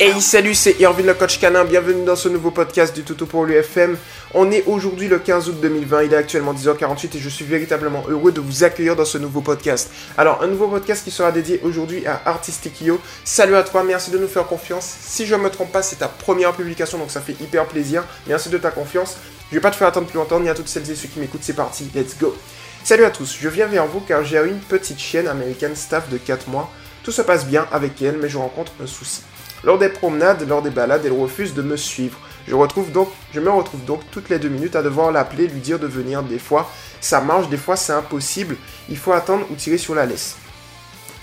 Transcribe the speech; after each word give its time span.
Hey 0.00 0.20
salut, 0.20 0.56
c'est 0.56 0.80
Irvine 0.80 1.06
le 1.06 1.14
coach 1.14 1.38
canin, 1.38 1.64
bienvenue 1.64 2.04
dans 2.04 2.16
ce 2.16 2.28
nouveau 2.28 2.50
podcast 2.50 2.92
du 2.96 3.04
Toutou 3.04 3.26
pour 3.26 3.46
l'UFM. 3.46 3.96
On 4.34 4.50
est 4.50 4.64
aujourd'hui 4.66 5.06
le 5.06 5.20
15 5.20 5.48
août 5.50 5.60
2020, 5.62 6.02
il 6.02 6.12
est 6.12 6.16
actuellement 6.16 6.52
10h48 6.52 7.16
et 7.16 7.20
je 7.20 7.28
suis 7.28 7.44
véritablement 7.44 8.02
heureux 8.08 8.32
de 8.32 8.40
vous 8.40 8.64
accueillir 8.64 8.96
dans 8.96 9.04
ce 9.04 9.18
nouveau 9.18 9.40
podcast. 9.40 9.92
Alors, 10.18 10.42
un 10.42 10.48
nouveau 10.48 10.66
podcast 10.66 11.04
qui 11.04 11.12
sera 11.12 11.30
dédié 11.30 11.60
aujourd'hui 11.62 12.04
à 12.08 12.20
Artistic.io. 12.24 13.00
Salut 13.22 13.54
à 13.54 13.62
toi, 13.62 13.84
merci 13.84 14.10
de 14.10 14.18
nous 14.18 14.26
faire 14.26 14.48
confiance. 14.48 14.84
Si 14.84 15.26
je 15.26 15.36
ne 15.36 15.42
me 15.42 15.48
trompe 15.48 15.70
pas, 15.70 15.82
c'est 15.82 16.00
ta 16.00 16.08
première 16.08 16.54
publication, 16.54 16.98
donc 16.98 17.12
ça 17.12 17.20
fait 17.20 17.36
hyper 17.40 17.64
plaisir. 17.66 18.02
Merci 18.26 18.48
de 18.48 18.58
ta 18.58 18.72
confiance. 18.72 19.16
Je 19.50 19.54
vais 19.54 19.60
pas 19.60 19.70
te 19.70 19.76
faire 19.76 19.86
attendre 19.86 20.08
plus 20.08 20.18
longtemps, 20.18 20.40
ni 20.40 20.48
à 20.48 20.54
toutes 20.54 20.66
celles 20.66 20.90
et 20.90 20.96
ceux 20.96 21.06
qui 21.06 21.20
m'écoutent, 21.20 21.44
c'est 21.44 21.52
parti, 21.52 21.88
let's 21.94 22.18
go. 22.18 22.36
Salut 22.82 23.04
à 23.04 23.10
tous, 23.10 23.36
je 23.40 23.48
viens 23.48 23.66
vers 23.66 23.86
vous 23.86 24.00
car 24.00 24.24
j'ai 24.24 24.38
une 24.38 24.58
petite 24.58 24.98
chienne 24.98 25.28
américaine 25.28 25.76
staff 25.76 26.08
de 26.08 26.18
4 26.18 26.48
mois. 26.48 26.68
Tout 27.04 27.12
se 27.12 27.22
passe 27.22 27.46
bien 27.46 27.68
avec 27.70 28.02
elle, 28.02 28.18
mais 28.18 28.28
je 28.28 28.38
rencontre 28.38 28.72
un 28.82 28.88
souci. 28.88 29.22
Lors 29.64 29.78
des 29.78 29.88
promenades, 29.88 30.46
lors 30.46 30.62
des 30.62 30.70
balades, 30.70 31.02
elle 31.06 31.12
refuse 31.12 31.54
de 31.54 31.62
me 31.62 31.76
suivre. 31.76 32.18
Je, 32.46 32.52
me 32.54 32.60
retrouve 32.60 32.92
donc 32.92 34.00
toutes 34.10 34.28
les 34.28 34.38
deux 34.38 34.50
minutes 34.50 34.76
à 34.76 34.82
devoir 34.82 35.10
l'appeler, 35.10 35.46
lui 35.46 35.60
dire 35.60 35.78
de 35.78 35.86
venir. 35.86 36.22
Des 36.22 36.38
fois, 36.38 36.70
ça 37.00 37.20
marche, 37.20 37.48
des 37.48 37.56
fois, 37.56 37.76
c'est 37.76 37.92
impossible. 37.92 38.56
Il 38.90 38.98
faut 38.98 39.12
attendre 39.12 39.46
ou 39.50 39.54
tirer 39.54 39.78
sur 39.78 39.94
la 39.94 40.04
laisse. 40.04 40.36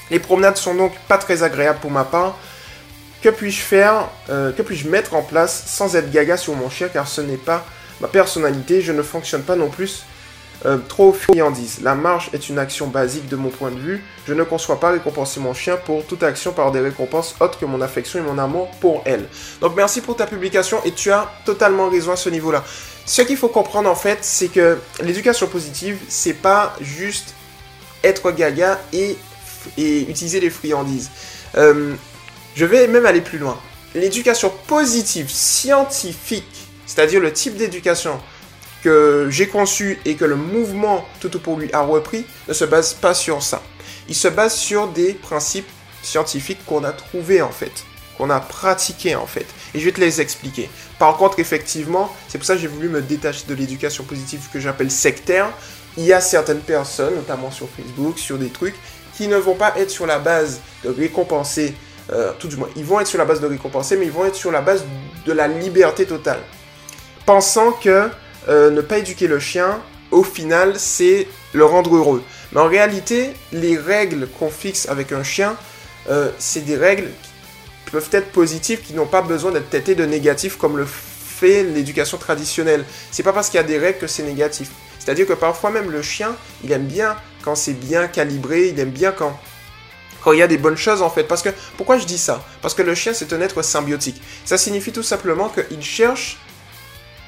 Les 0.09 0.20
promenades 0.20 0.58
sont 0.58 0.73
donc 0.73 0.94
pas 1.08 1.20
très 1.20 1.44
agréables 1.44 1.80
pour 1.80 1.91
ma 1.91 2.04
part. 2.04 2.36
Que 3.22 3.30
puis-je 3.30 3.62
faire 3.62 4.09
euh, 4.31 4.52
Que 4.52 4.64
puis-je 4.64 4.89
mettre 4.89 5.14
en 5.14 5.22
place 5.22 5.64
sans 5.67 5.95
être 5.95 6.09
gaga 6.12 6.38
sur 6.38 6.55
mon 6.55 6.70
chien? 6.72 6.89
Car 6.89 7.08
ce 7.08 7.22
n'est 7.22 7.38
pas 7.38 7.64
ma 8.00 8.08
personnalité. 8.08 8.81
Je 8.81 8.92
ne 8.92 9.03
fonctionne 9.03 9.44
pas 9.44 9.55
non 9.55 9.70
plus 9.70 10.03
euh, 10.66 10.78
trop 10.78 11.12
friandise. 11.12 11.80
La 11.82 11.95
marche 11.95 12.30
est 12.34 12.50
une 12.50 12.59
action 12.59 12.88
basique 12.88 13.28
de 13.28 13.36
mon 13.36 13.50
point 13.50 13.72
de 13.72 13.80
vue. 13.80 14.04
Je 14.28 14.34
ne 14.34 14.44
conçois 14.44 14.80
pas 14.80 14.92
récompenser 14.92 15.40
mon 15.40 15.56
chien 15.56 15.76
pour 15.76 16.06
toute 16.06 16.22
action 16.22 16.52
par 16.52 16.72
des 16.72 16.80
récompenses 16.80 17.36
autres 17.40 17.58
que 17.58 17.66
mon 17.66 17.81
affection 17.81 18.20
et 18.20 18.22
mon 18.22 18.38
amour 18.38 18.70
pour 18.80 19.02
elle. 19.06 19.28
Donc 19.59 19.76
merci 19.76 20.02
pour 20.02 20.16
ta 20.16 20.28
publication 20.28 20.80
et 20.86 20.92
tu 20.92 21.12
as 21.12 21.31
totalement 21.45 21.90
raison 21.90 22.12
à 22.12 22.16
ce 22.16 22.30
niveau-là. 22.30 22.64
Ce 23.06 23.23
qu'il 23.23 23.38
faut 23.38 23.48
comprendre 23.48 23.90
en 23.90 23.95
fait, 23.95 24.20
c'est 24.22 24.50
que 24.50 24.78
l'éducation 25.02 25.48
positive, 25.48 25.98
c'est 26.08 26.34
pas 26.34 26.75
juste 26.80 27.34
être 28.03 28.31
gaga 28.31 28.80
et, 28.94 29.18
utiliser 29.78 30.40
les 30.40 30.50
friandises. 30.50 31.09
Euh, 31.56 31.94
je 32.56 32.66
vais 32.66 32.88
même 32.88 33.06
aller 33.06 33.22
plus 33.22 33.38
loin. 33.40 33.59
L'éducation 33.96 34.52
positive 34.68 35.30
scientifique, 35.30 36.68
c'est-à-dire 36.86 37.20
le 37.20 37.34
type 37.34 37.58
d'éducation 37.58 38.20
que 38.84 39.28
j'ai 39.30 39.48
conçu 39.48 40.00
et 40.06 40.16
que 40.16 40.26
le 40.26 40.36
mouvement 40.36 41.08
tout 41.20 41.30
pour 41.40 41.58
lui 41.58 41.72
a 41.74 41.82
repris 41.82 42.26
ne 42.48 42.54
se 42.54 42.66
base 42.66 42.94
pas 42.94 43.14
sur 43.14 43.42
ça. 43.44 43.62
Il 44.08 44.16
se 44.16 44.28
base 44.28 44.56
sur 44.56 44.88
des 44.88 45.14
principes 45.14 45.70
scientifiques 46.04 46.66
qu'on 46.66 46.84
a 46.84 46.92
trouvés 46.92 47.42
en 47.42 47.52
fait, 47.52 47.86
qu'on 48.18 48.30
a 48.30 48.40
pratiqués 48.40 49.16
en 49.16 49.28
fait. 49.28 49.46
Et 49.74 49.80
je 49.80 49.86
vais 49.86 49.92
te 49.92 50.00
les 50.00 50.20
expliquer. 50.20 50.70
Par 51.00 51.16
contre, 51.18 51.40
effectivement, 51.40 52.14
c'est 52.28 52.38
pour 52.38 52.46
ça 52.46 52.56
que 52.56 52.59
j'ai 52.59 52.68
voulu 52.68 52.90
me 52.90 53.02
détacher 53.02 53.46
de 53.48 53.54
l'éducation 53.54 54.04
positive 54.04 54.42
que 54.52 54.59
j'appelle 54.59 54.92
sectaire. 54.92 55.50
Il 55.98 56.06
y 56.06 56.14
a 56.14 56.22
certaines 56.22 56.62
personnes, 56.62 57.16
notamment 57.16 57.52
sur 57.52 57.68
Facebook, 57.70 58.18
sur 58.18 58.38
des 58.38 58.50
trucs, 58.50 58.76
qui 59.16 59.28
ne 59.28 59.38
vont 59.38 59.56
pas 59.56 59.74
être 59.78 59.90
sur 59.90 60.08
la 60.08 60.20
base 60.20 60.62
de 60.84 60.90
récompenser, 60.90 61.76
euh, 62.12 62.32
tout 62.40 62.48
du 62.48 62.56
moins, 62.56 62.70
ils 62.76 62.86
vont 62.86 63.00
être 63.00 63.08
sur 63.08 63.20
la 63.20 63.26
base 63.26 63.42
de 63.42 63.48
récompenser, 63.48 63.98
mais 63.98 64.06
ils 64.06 64.12
vont 64.12 64.26
être 64.26 64.36
sur 64.36 64.52
la 64.52 64.62
base 64.62 64.84
de 65.26 65.32
la 65.32 65.48
liberté 65.48 66.06
totale. 66.06 66.40
Pensant 67.26 67.72
que 67.74 68.09
euh, 68.50 68.70
ne 68.72 68.81
pas 68.81 68.97
éduquer 68.97 69.28
le 69.28 69.39
chien, 69.39 69.81
au 70.11 70.23
final, 70.23 70.80
c'est 70.80 71.28
le 71.53 71.66
rendre 71.66 71.95
heureux. 71.95 72.23
Mais 72.52 72.59
en 72.59 72.67
réalité, 72.67 73.31
les 73.52 73.78
règles 73.78 74.28
qu'on 74.28 74.50
fixe 74.50 74.88
avec 74.89 75.11
un 75.11 75.23
chien, 75.23 75.56
euh, 76.09 76.29
c'est 76.38 76.66
des 76.66 76.75
règles 76.75 77.09
qui 77.85 77.91
peuvent 77.91 78.09
être 78.12 78.31
positives, 78.31 78.81
qui 78.81 78.94
n'ont 78.94 79.06
pas 79.06 79.22
besoin 79.22 79.52
d'être 79.52 79.69
traitées 79.69 79.96
de 79.96 80.06
négatif 80.06 80.57
comme 80.57 80.78
le 80.78 80.85
fait 80.85 81.63
l'éducation 81.63 82.18
traditionnelle. 82.18 82.85
C'est 83.12 83.24
pas 83.24 83.34
parce 83.34 83.50
qu'il 83.50 83.57
y 83.57 83.63
a 83.63 83.68
des 83.68 83.78
règles 83.78 84.00
que 84.00 84.07
c'est 84.07 84.24
négatif. 84.24 84.69
C'est-à-dire 85.00 85.25
que 85.25 85.34
parfois 85.34 85.72
même 85.72 85.90
le 85.90 86.02
chien, 86.02 86.35
il 86.63 86.72
aime 86.72 86.85
bien 86.85 87.16
quand 87.44 87.56
c'est 87.56 87.73
bien 87.73 88.08
calibré, 88.08 88.69
il 88.69 88.79
aime 88.79 88.91
bien 88.91 89.12
quand 89.12 89.40
quand 90.22 90.34
il 90.34 90.38
y 90.38 90.44
a 90.44 90.47
des 90.47 90.59
bonnes 90.59 90.78
choses 90.78 91.02
en 91.02 91.09
fait. 91.09 91.23
Parce 91.23 91.41
que 91.41 91.50
pourquoi 91.78 91.97
je 91.97 92.06
dis 92.06 92.19
ça? 92.19 92.46
Parce 92.62 92.75
que 92.75 92.84
le 92.84 92.94
chien 92.94 93.13
c'est 93.13 93.34
un 93.34 93.41
être 93.41 93.63
symbiotique. 93.63 94.22
Ça 94.46 94.59
signifie 94.59 94.91
tout 94.91 95.02
simplement 95.02 95.50
qu'il 95.50 95.81
cherche 95.81 96.38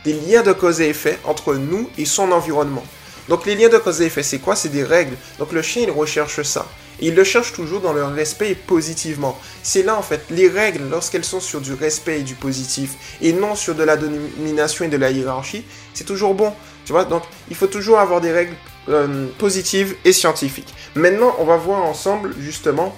des 0.05 0.13
liens 0.13 0.41
de 0.41 0.51
cause 0.51 0.81
et 0.81 0.89
effet 0.89 1.19
entre 1.23 1.55
nous 1.55 1.89
et 1.97 2.05
son 2.05 2.31
environnement. 2.31 2.83
Donc 3.29 3.45
les 3.45 3.55
liens 3.55 3.69
de 3.69 3.77
cause 3.77 4.01
et 4.01 4.05
effet, 4.05 4.23
c'est 4.23 4.39
quoi? 4.39 4.55
C'est 4.55 4.69
des 4.69 4.83
règles. 4.83 5.15
Donc 5.39 5.51
le 5.51 5.61
chien, 5.61 5.83
il 5.83 5.91
recherche 5.91 6.41
ça. 6.41 6.65
Et 6.99 7.07
il 7.07 7.15
le 7.15 7.23
cherche 7.23 7.53
toujours 7.53 7.81
dans 7.81 7.93
le 7.93 8.03
respect 8.03 8.51
et 8.51 8.55
positivement. 8.55 9.39
C'est 9.63 9.81
là 9.81 9.97
en 9.97 10.01
fait, 10.01 10.21
les 10.29 10.47
règles, 10.47 10.89
lorsqu'elles 10.89 11.23
sont 11.23 11.39
sur 11.39 11.61
du 11.61 11.73
respect 11.73 12.19
et 12.19 12.23
du 12.23 12.35
positif, 12.35 12.91
et 13.21 13.33
non 13.33 13.55
sur 13.55 13.75
de 13.75 13.83
la 13.83 13.97
domination 13.97 14.85
et 14.85 14.89
de 14.89 14.97
la 14.97 15.09
hiérarchie, 15.09 15.63
c'est 15.93 16.03
toujours 16.03 16.35
bon. 16.35 16.53
Tu 16.85 16.91
vois, 16.91 17.05
donc 17.05 17.23
il 17.49 17.55
faut 17.55 17.67
toujours 17.67 17.99
avoir 17.99 18.19
des 18.21 18.31
règles 18.31 18.55
euh, 18.89 19.27
positives 19.37 19.95
et 20.03 20.11
scientifiques. 20.11 20.73
Maintenant, 20.95 21.35
on 21.39 21.45
va 21.45 21.55
voir 21.55 21.83
ensemble 21.83 22.35
justement 22.39 22.95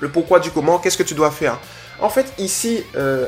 le 0.00 0.08
pourquoi 0.08 0.40
du 0.40 0.50
comment, 0.50 0.78
qu'est-ce 0.78 0.98
que 0.98 1.02
tu 1.02 1.14
dois 1.14 1.30
faire? 1.30 1.58
En 2.00 2.10
fait, 2.10 2.26
ici, 2.38 2.82
euh, 2.96 3.26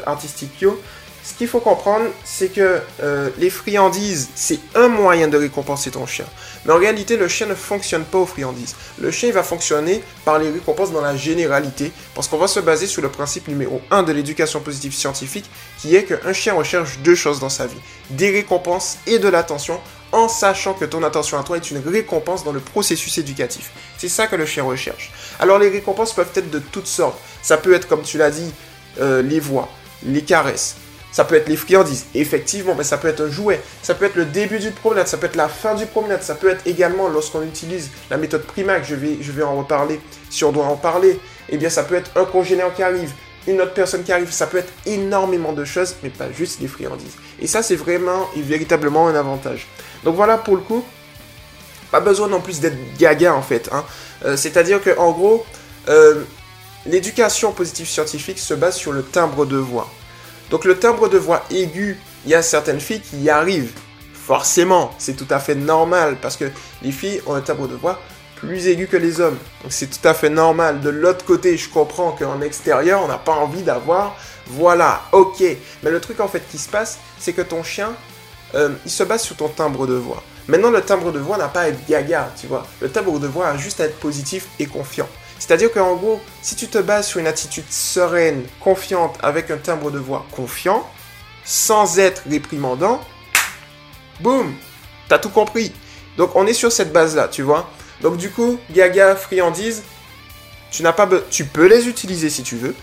ce 1.28 1.34
qu'il 1.34 1.48
faut 1.48 1.60
comprendre, 1.60 2.06
c'est 2.24 2.48
que 2.48 2.80
euh, 3.02 3.28
les 3.36 3.50
friandises, 3.50 4.30
c'est 4.34 4.60
un 4.74 4.88
moyen 4.88 5.28
de 5.28 5.36
récompenser 5.36 5.90
ton 5.90 6.06
chien. 6.06 6.24
Mais 6.64 6.72
en 6.72 6.78
réalité, 6.78 7.18
le 7.18 7.28
chien 7.28 7.46
ne 7.46 7.54
fonctionne 7.54 8.04
pas 8.04 8.16
aux 8.16 8.26
friandises. 8.26 8.74
Le 8.98 9.10
chien 9.10 9.30
va 9.30 9.42
fonctionner 9.42 10.02
par 10.24 10.38
les 10.38 10.50
récompenses 10.50 10.90
dans 10.90 11.02
la 11.02 11.16
généralité, 11.16 11.92
parce 12.14 12.28
qu'on 12.28 12.38
va 12.38 12.48
se 12.48 12.60
baser 12.60 12.86
sur 12.86 13.02
le 13.02 13.10
principe 13.10 13.46
numéro 13.46 13.82
1 13.90 14.04
de 14.04 14.12
l'éducation 14.12 14.60
positive 14.60 14.94
scientifique, 14.94 15.50
qui 15.76 15.94
est 15.94 16.04
qu'un 16.04 16.32
chien 16.32 16.54
recherche 16.54 16.98
deux 17.00 17.14
choses 17.14 17.40
dans 17.40 17.50
sa 17.50 17.66
vie. 17.66 17.76
Des 18.08 18.30
récompenses 18.30 18.96
et 19.06 19.18
de 19.18 19.28
l'attention, 19.28 19.78
en 20.12 20.28
sachant 20.28 20.72
que 20.72 20.86
ton 20.86 21.02
attention 21.02 21.38
à 21.38 21.42
toi 21.42 21.58
est 21.58 21.70
une 21.70 21.86
récompense 21.86 22.42
dans 22.42 22.52
le 22.52 22.60
processus 22.60 23.18
éducatif. 23.18 23.70
C'est 23.98 24.08
ça 24.08 24.28
que 24.28 24.36
le 24.36 24.46
chien 24.46 24.64
recherche. 24.64 25.12
Alors 25.40 25.58
les 25.58 25.68
récompenses 25.68 26.14
peuvent 26.14 26.32
être 26.34 26.48
de 26.48 26.58
toutes 26.58 26.86
sortes. 26.86 27.18
Ça 27.42 27.58
peut 27.58 27.74
être, 27.74 27.86
comme 27.86 28.02
tu 28.02 28.16
l'as 28.16 28.30
dit, 28.30 28.50
euh, 28.98 29.20
les 29.20 29.40
voix, 29.40 29.68
les 30.06 30.22
caresses, 30.22 30.76
ça 31.18 31.24
peut 31.24 31.34
être 31.34 31.48
les 31.48 31.56
friandises, 31.56 32.06
effectivement, 32.14 32.76
mais 32.76 32.84
ça 32.84 32.96
peut 32.96 33.08
être 33.08 33.22
un 33.22 33.28
jouet. 33.28 33.60
Ça 33.82 33.96
peut 33.96 34.04
être 34.04 34.14
le 34.14 34.24
début 34.24 34.60
du 34.60 34.70
promenade, 34.70 35.08
ça 35.08 35.16
peut 35.16 35.26
être 35.26 35.34
la 35.34 35.48
fin 35.48 35.74
du 35.74 35.84
promenade, 35.84 36.22
ça 36.22 36.36
peut 36.36 36.48
être 36.48 36.64
également 36.64 37.08
lorsqu'on 37.08 37.42
utilise 37.42 37.90
la 38.08 38.16
méthode 38.16 38.44
Primac, 38.44 38.84
je 38.84 38.94
vais, 38.94 39.18
je 39.20 39.32
vais 39.32 39.42
en 39.42 39.56
reparler 39.56 39.98
si 40.30 40.44
on 40.44 40.52
doit 40.52 40.66
en 40.66 40.76
parler. 40.76 41.18
Eh 41.48 41.56
bien, 41.56 41.70
ça 41.70 41.82
peut 41.82 41.96
être 41.96 42.12
un 42.14 42.24
congénère 42.24 42.72
qui 42.72 42.84
arrive, 42.84 43.10
une 43.48 43.60
autre 43.60 43.74
personne 43.74 44.04
qui 44.04 44.12
arrive, 44.12 44.30
ça 44.30 44.46
peut 44.46 44.58
être 44.58 44.72
énormément 44.86 45.52
de 45.52 45.64
choses, 45.64 45.96
mais 46.04 46.10
pas 46.10 46.30
juste 46.30 46.60
les 46.60 46.68
friandises. 46.68 47.16
Et 47.40 47.48
ça, 47.48 47.64
c'est 47.64 47.74
vraiment 47.74 48.30
et 48.36 48.40
véritablement 48.40 49.08
un 49.08 49.16
avantage. 49.16 49.66
Donc 50.04 50.14
voilà, 50.14 50.38
pour 50.38 50.54
le 50.54 50.62
coup, 50.62 50.84
pas 51.90 51.98
besoin 51.98 52.28
non 52.28 52.40
plus 52.40 52.60
d'être 52.60 52.76
gaga 52.96 53.34
en 53.34 53.42
fait. 53.42 53.68
Hein. 53.72 53.84
Euh, 54.24 54.36
c'est-à-dire 54.36 54.80
que 54.80 54.96
en 54.96 55.10
gros, 55.10 55.44
euh, 55.88 56.22
l'éducation 56.86 57.50
positive 57.50 57.88
scientifique 57.88 58.38
se 58.38 58.54
base 58.54 58.76
sur 58.76 58.92
le 58.92 59.02
timbre 59.02 59.46
de 59.46 59.56
voix. 59.56 59.90
Donc 60.50 60.64
le 60.64 60.78
timbre 60.78 61.08
de 61.08 61.18
voix 61.18 61.44
aigu, 61.50 61.98
il 62.24 62.30
y 62.30 62.34
a 62.34 62.42
certaines 62.42 62.80
filles 62.80 63.00
qui 63.00 63.20
y 63.20 63.30
arrivent. 63.30 63.72
Forcément, 64.12 64.92
c'est 64.98 65.16
tout 65.16 65.26
à 65.30 65.38
fait 65.38 65.54
normal 65.54 66.16
parce 66.20 66.36
que 66.36 66.50
les 66.82 66.92
filles 66.92 67.22
ont 67.26 67.34
un 67.34 67.40
timbre 67.40 67.68
de 67.68 67.74
voix 67.74 68.00
plus 68.36 68.68
aigu 68.68 68.86
que 68.86 68.96
les 68.96 69.20
hommes. 69.20 69.38
Donc 69.62 69.72
c'est 69.72 69.88
tout 69.88 70.06
à 70.06 70.14
fait 70.14 70.30
normal. 70.30 70.80
De 70.80 70.90
l'autre 70.90 71.24
côté, 71.24 71.56
je 71.56 71.68
comprends 71.68 72.12
qu'en 72.12 72.40
extérieur, 72.40 73.02
on 73.02 73.08
n'a 73.08 73.18
pas 73.18 73.32
envie 73.32 73.62
d'avoir. 73.62 74.16
Voilà, 74.46 75.02
ok. 75.12 75.42
Mais 75.82 75.90
le 75.90 76.00
truc 76.00 76.20
en 76.20 76.28
fait 76.28 76.42
qui 76.50 76.58
se 76.58 76.68
passe, 76.68 76.98
c'est 77.18 77.32
que 77.32 77.42
ton 77.42 77.62
chien, 77.62 77.92
euh, 78.54 78.70
il 78.84 78.90
se 78.90 79.02
base 79.02 79.22
sur 79.22 79.36
ton 79.36 79.48
timbre 79.48 79.86
de 79.86 79.94
voix. 79.94 80.22
Maintenant, 80.46 80.70
le 80.70 80.80
timbre 80.80 81.12
de 81.12 81.18
voix 81.18 81.36
n'a 81.36 81.48
pas 81.48 81.62
à 81.62 81.68
être 81.68 81.86
gaga, 81.86 82.30
tu 82.40 82.46
vois. 82.46 82.66
Le 82.80 82.90
timbre 82.90 83.18
de 83.18 83.26
voix 83.26 83.48
a 83.48 83.56
juste 83.58 83.80
à 83.80 83.84
être 83.84 83.98
positif 83.98 84.46
et 84.58 84.64
confiant. 84.66 85.08
C'est-à-dire 85.38 85.72
qu'en 85.72 85.94
gros, 85.94 86.20
si 86.42 86.56
tu 86.56 86.66
te 86.66 86.78
bases 86.78 87.08
sur 87.08 87.20
une 87.20 87.26
attitude 87.26 87.70
sereine, 87.70 88.44
confiante, 88.60 89.18
avec 89.22 89.50
un 89.50 89.56
timbre 89.56 89.90
de 89.90 89.98
voix 89.98 90.26
confiant, 90.32 90.88
sans 91.44 91.98
être 91.98 92.22
réprimandant, 92.28 93.00
boum, 94.20 94.54
t'as 95.08 95.18
tout 95.18 95.30
compris. 95.30 95.72
Donc 96.16 96.34
on 96.34 96.46
est 96.46 96.52
sur 96.52 96.72
cette 96.72 96.92
base-là, 96.92 97.28
tu 97.28 97.42
vois. 97.42 97.70
Donc 98.00 98.16
du 98.16 98.30
coup, 98.30 98.58
gaga, 98.70 99.16
friandise, 99.16 99.82
tu 100.70 100.82
n'as 100.82 100.92
pas 100.92 101.08
tu 101.30 101.44
peux 101.44 101.66
les 101.66 101.88
utiliser 101.88 102.30
si 102.30 102.42
tu 102.42 102.56
veux, 102.56 102.74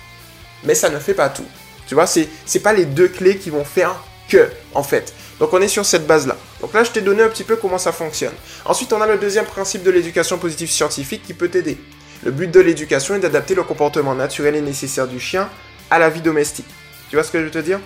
mais 0.63 0.75
ça 0.75 0.89
ne 0.89 0.99
fait 0.99 1.13
pas 1.13 1.29
tout. 1.29 1.45
Tu 1.87 1.93
vois, 1.93 2.07
c'est 2.07 2.27
c'est 2.45 2.61
pas 2.61 2.73
les 2.73 2.85
deux 2.85 3.07
clés 3.07 3.37
qui 3.37 3.49
vont 3.49 3.65
faire 3.65 3.95
que 4.29 4.49
en 4.73 4.83
fait. 4.83 5.13
Donc 5.39 5.53
on 5.53 5.61
est 5.61 5.67
sur 5.67 5.85
cette 5.85 6.07
base-là. 6.07 6.37
Donc 6.61 6.73
là, 6.73 6.83
je 6.83 6.91
t'ai 6.91 7.01
donné 7.01 7.21
un 7.21 7.27
petit 7.27 7.43
peu 7.43 7.57
comment 7.57 7.77
ça 7.77 7.91
fonctionne. 7.91 8.33
Ensuite, 8.63 8.93
on 8.93 9.01
a 9.01 9.07
le 9.07 9.17
deuxième 9.17 9.45
principe 9.45 9.83
de 9.83 9.91
l'éducation 9.91 10.37
positive 10.37 10.71
scientifique 10.71 11.23
qui 11.23 11.33
peut 11.33 11.49
t'aider. 11.49 11.77
Le 12.25 12.31
but 12.31 12.49
de 12.49 12.59
l'éducation 12.59 13.13
est 13.13 13.19
d'adapter 13.19 13.53
le 13.53 13.61
comportement 13.61 14.15
naturel 14.15 14.55
et 14.55 14.61
nécessaire 14.61 15.07
du 15.07 15.19
chien 15.19 15.47
à 15.91 15.99
la 15.99 16.09
vie 16.09 16.21
domestique. 16.21 16.65
Tu 17.07 17.15
vois 17.15 17.23
ce 17.23 17.29
que 17.29 17.37
je 17.37 17.43
veux 17.43 17.51
te 17.51 17.59
dire? 17.59 17.79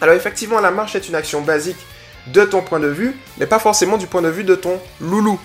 Alors 0.00 0.14
effectivement, 0.14 0.58
la 0.58 0.70
marche 0.70 0.96
est 0.96 1.06
une 1.06 1.14
action 1.14 1.42
basique 1.42 1.76
de 2.28 2.46
ton 2.46 2.62
point 2.62 2.80
de 2.80 2.88
vue, 2.88 3.14
mais 3.36 3.44
pas 3.44 3.58
forcément 3.58 3.98
du 3.98 4.06
point 4.06 4.22
de 4.22 4.30
vue 4.30 4.42
de 4.42 4.54
ton 4.54 4.80
loulou. 5.02 5.38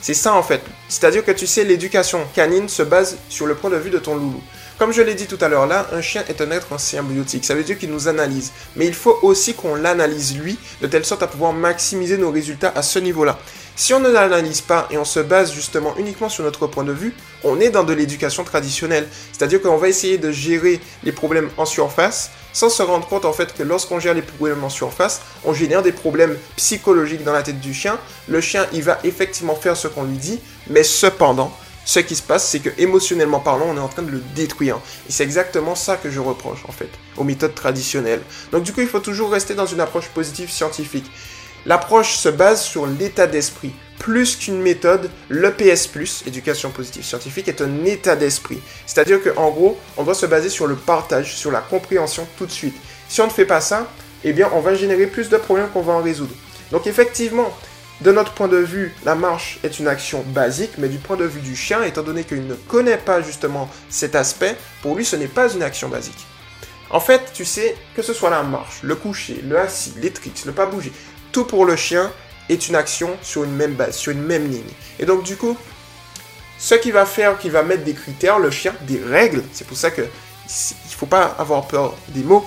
C'est 0.00 0.14
ça 0.14 0.32
en 0.32 0.42
fait. 0.42 0.62
C'est-à-dire 0.88 1.26
que 1.26 1.30
tu 1.30 1.46
sais, 1.46 1.64
l'éducation 1.64 2.20
canine 2.34 2.70
se 2.70 2.82
base 2.82 3.18
sur 3.28 3.46
le 3.46 3.54
point 3.54 3.68
de 3.68 3.76
vue 3.76 3.90
de 3.90 3.98
ton 3.98 4.14
loulou. 4.14 4.42
Comme 4.78 4.92
je 4.92 5.02
l'ai 5.02 5.14
dit 5.14 5.26
tout 5.26 5.38
à 5.42 5.48
l'heure 5.48 5.66
là, 5.66 5.88
un 5.92 6.00
chien 6.00 6.24
est 6.28 6.40
un 6.40 6.50
être 6.50 6.80
symbiotique. 6.80 7.44
Ça 7.44 7.54
veut 7.54 7.64
dire 7.64 7.78
qu'il 7.78 7.90
nous 7.90 8.08
analyse. 8.08 8.52
Mais 8.76 8.86
il 8.86 8.94
faut 8.94 9.18
aussi 9.20 9.52
qu'on 9.52 9.74
l'analyse 9.74 10.38
lui, 10.38 10.58
de 10.80 10.86
telle 10.86 11.04
sorte 11.04 11.22
à 11.22 11.26
pouvoir 11.26 11.52
maximiser 11.52 12.16
nos 12.16 12.30
résultats 12.30 12.72
à 12.74 12.82
ce 12.82 12.98
niveau-là. 12.98 13.38
Si 13.78 13.92
on 13.92 14.00
ne 14.00 14.08
l'analyse 14.08 14.62
pas 14.62 14.88
et 14.90 14.96
on 14.96 15.04
se 15.04 15.20
base 15.20 15.52
justement 15.52 15.94
uniquement 15.98 16.30
sur 16.30 16.42
notre 16.42 16.66
point 16.66 16.82
de 16.82 16.92
vue, 16.92 17.12
on 17.44 17.60
est 17.60 17.68
dans 17.68 17.84
de 17.84 17.92
l'éducation 17.92 18.42
traditionnelle. 18.42 19.06
C'est-à-dire 19.32 19.60
qu'on 19.60 19.76
va 19.76 19.88
essayer 19.88 20.16
de 20.16 20.32
gérer 20.32 20.80
les 21.04 21.12
problèmes 21.12 21.50
en 21.58 21.66
surface 21.66 22.30
sans 22.54 22.70
se 22.70 22.82
rendre 22.82 23.06
compte 23.06 23.26
en 23.26 23.34
fait 23.34 23.52
que 23.52 23.62
lorsqu'on 23.62 24.00
gère 24.00 24.14
les 24.14 24.22
problèmes 24.22 24.64
en 24.64 24.70
surface, 24.70 25.20
on 25.44 25.52
génère 25.52 25.82
des 25.82 25.92
problèmes 25.92 26.38
psychologiques 26.56 27.22
dans 27.22 27.34
la 27.34 27.42
tête 27.42 27.60
du 27.60 27.74
chien. 27.74 27.98
Le 28.28 28.40
chien, 28.40 28.66
il 28.72 28.82
va 28.82 28.98
effectivement 29.04 29.54
faire 29.54 29.76
ce 29.76 29.88
qu'on 29.88 30.04
lui 30.04 30.16
dit, 30.16 30.40
mais 30.68 30.82
cependant, 30.82 31.52
ce 31.84 32.00
qui 32.00 32.16
se 32.16 32.22
passe, 32.22 32.48
c'est 32.48 32.60
que 32.60 32.70
émotionnellement 32.78 33.40
parlant, 33.40 33.66
on 33.68 33.76
est 33.76 33.80
en 33.80 33.88
train 33.88 34.02
de 34.02 34.10
le 34.10 34.22
détruire. 34.34 34.78
Et 35.06 35.12
c'est 35.12 35.22
exactement 35.22 35.74
ça 35.74 35.98
que 35.98 36.10
je 36.10 36.18
reproche 36.18 36.64
en 36.66 36.72
fait 36.72 36.88
aux 37.18 37.24
méthodes 37.24 37.54
traditionnelles. 37.54 38.22
Donc 38.52 38.62
du 38.62 38.72
coup, 38.72 38.80
il 38.80 38.88
faut 38.88 39.00
toujours 39.00 39.30
rester 39.30 39.54
dans 39.54 39.66
une 39.66 39.80
approche 39.80 40.08
positive 40.08 40.50
scientifique. 40.50 41.10
L'approche 41.66 42.16
se 42.16 42.28
base 42.28 42.62
sur 42.62 42.86
l'état 42.86 43.26
d'esprit. 43.26 43.72
Plus 43.98 44.36
qu'une 44.36 44.62
méthode, 44.62 45.10
l'EPS+, 45.28 45.90
éducation 46.24 46.70
positive 46.70 47.04
scientifique, 47.04 47.48
est 47.48 47.60
un 47.60 47.84
état 47.84 48.14
d'esprit. 48.14 48.60
C'est-à-dire 48.86 49.20
qu'en 49.20 49.50
gros, 49.50 49.76
on 49.96 50.04
doit 50.04 50.14
se 50.14 50.26
baser 50.26 50.48
sur 50.48 50.68
le 50.68 50.76
partage, 50.76 51.34
sur 51.34 51.50
la 51.50 51.60
compréhension 51.60 52.24
tout 52.38 52.46
de 52.46 52.52
suite. 52.52 52.76
Si 53.08 53.20
on 53.20 53.26
ne 53.26 53.32
fait 53.32 53.44
pas 53.44 53.60
ça, 53.60 53.88
eh 54.22 54.32
bien, 54.32 54.48
on 54.54 54.60
va 54.60 54.76
générer 54.76 55.08
plus 55.08 55.28
de 55.28 55.36
problèmes 55.36 55.68
qu'on 55.70 55.82
va 55.82 55.94
en 55.94 56.02
résoudre. 56.02 56.34
Donc 56.70 56.86
effectivement, 56.86 57.52
de 58.00 58.12
notre 58.12 58.32
point 58.32 58.48
de 58.48 58.58
vue, 58.58 58.94
la 59.04 59.16
marche 59.16 59.58
est 59.64 59.80
une 59.80 59.88
action 59.88 60.22
basique, 60.28 60.72
mais 60.78 60.88
du 60.88 60.98
point 60.98 61.16
de 61.16 61.24
vue 61.24 61.40
du 61.40 61.56
chien, 61.56 61.82
étant 61.82 62.02
donné 62.02 62.22
qu'il 62.22 62.46
ne 62.46 62.54
connaît 62.54 62.98
pas 62.98 63.22
justement 63.22 63.68
cet 63.88 64.14
aspect, 64.14 64.54
pour 64.82 64.94
lui, 64.94 65.04
ce 65.04 65.16
n'est 65.16 65.26
pas 65.26 65.52
une 65.52 65.64
action 65.64 65.88
basique. 65.88 66.26
En 66.90 67.00
fait, 67.00 67.32
tu 67.34 67.44
sais, 67.44 67.74
que 67.96 68.02
ce 68.02 68.12
soit 68.12 68.30
la 68.30 68.44
marche, 68.44 68.78
le 68.82 68.94
coucher, 68.94 69.42
le 69.42 69.58
assis, 69.58 69.94
les 70.00 70.12
tricks, 70.12 70.46
ne 70.46 70.52
pas 70.52 70.66
bouger, 70.66 70.92
tout 71.36 71.44
pour 71.44 71.66
le 71.66 71.76
chien 71.76 72.10
est 72.48 72.66
une 72.66 72.76
action 72.76 73.10
sur 73.20 73.44
une 73.44 73.54
même 73.54 73.74
base, 73.74 73.94
sur 73.94 74.10
une 74.10 74.22
même 74.22 74.50
ligne. 74.50 74.72
Et 74.98 75.04
donc 75.04 75.22
du 75.22 75.36
coup, 75.36 75.54
ce 76.58 76.74
qui 76.76 76.90
va 76.90 77.04
faire, 77.04 77.36
qui 77.36 77.50
va 77.50 77.62
mettre 77.62 77.84
des 77.84 77.92
critères, 77.92 78.38
le 78.38 78.50
chien, 78.50 78.74
des 78.88 78.98
règles, 79.06 79.42
c'est 79.52 79.66
pour 79.66 79.76
ça 79.76 79.90
que 79.90 80.00
il 80.00 80.94
faut 80.94 81.04
pas 81.04 81.36
avoir 81.38 81.68
peur 81.68 81.94
des 82.08 82.22
mots. 82.22 82.42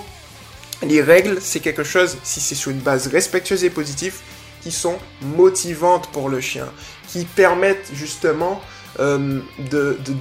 Les 0.82 1.02
règles, 1.02 1.38
c'est 1.40 1.60
quelque 1.60 1.84
chose, 1.84 2.16
si 2.24 2.40
c'est 2.40 2.56
sur 2.56 2.72
une 2.72 2.80
base 2.80 3.06
respectueuse 3.06 3.62
et 3.62 3.70
positive, 3.70 4.16
qui 4.60 4.72
sont 4.72 4.98
motivantes 5.22 6.08
pour 6.08 6.28
le 6.28 6.40
chien, 6.40 6.66
qui 7.06 7.24
permettent 7.26 7.90
justement 7.92 8.60
euh, 8.98 9.38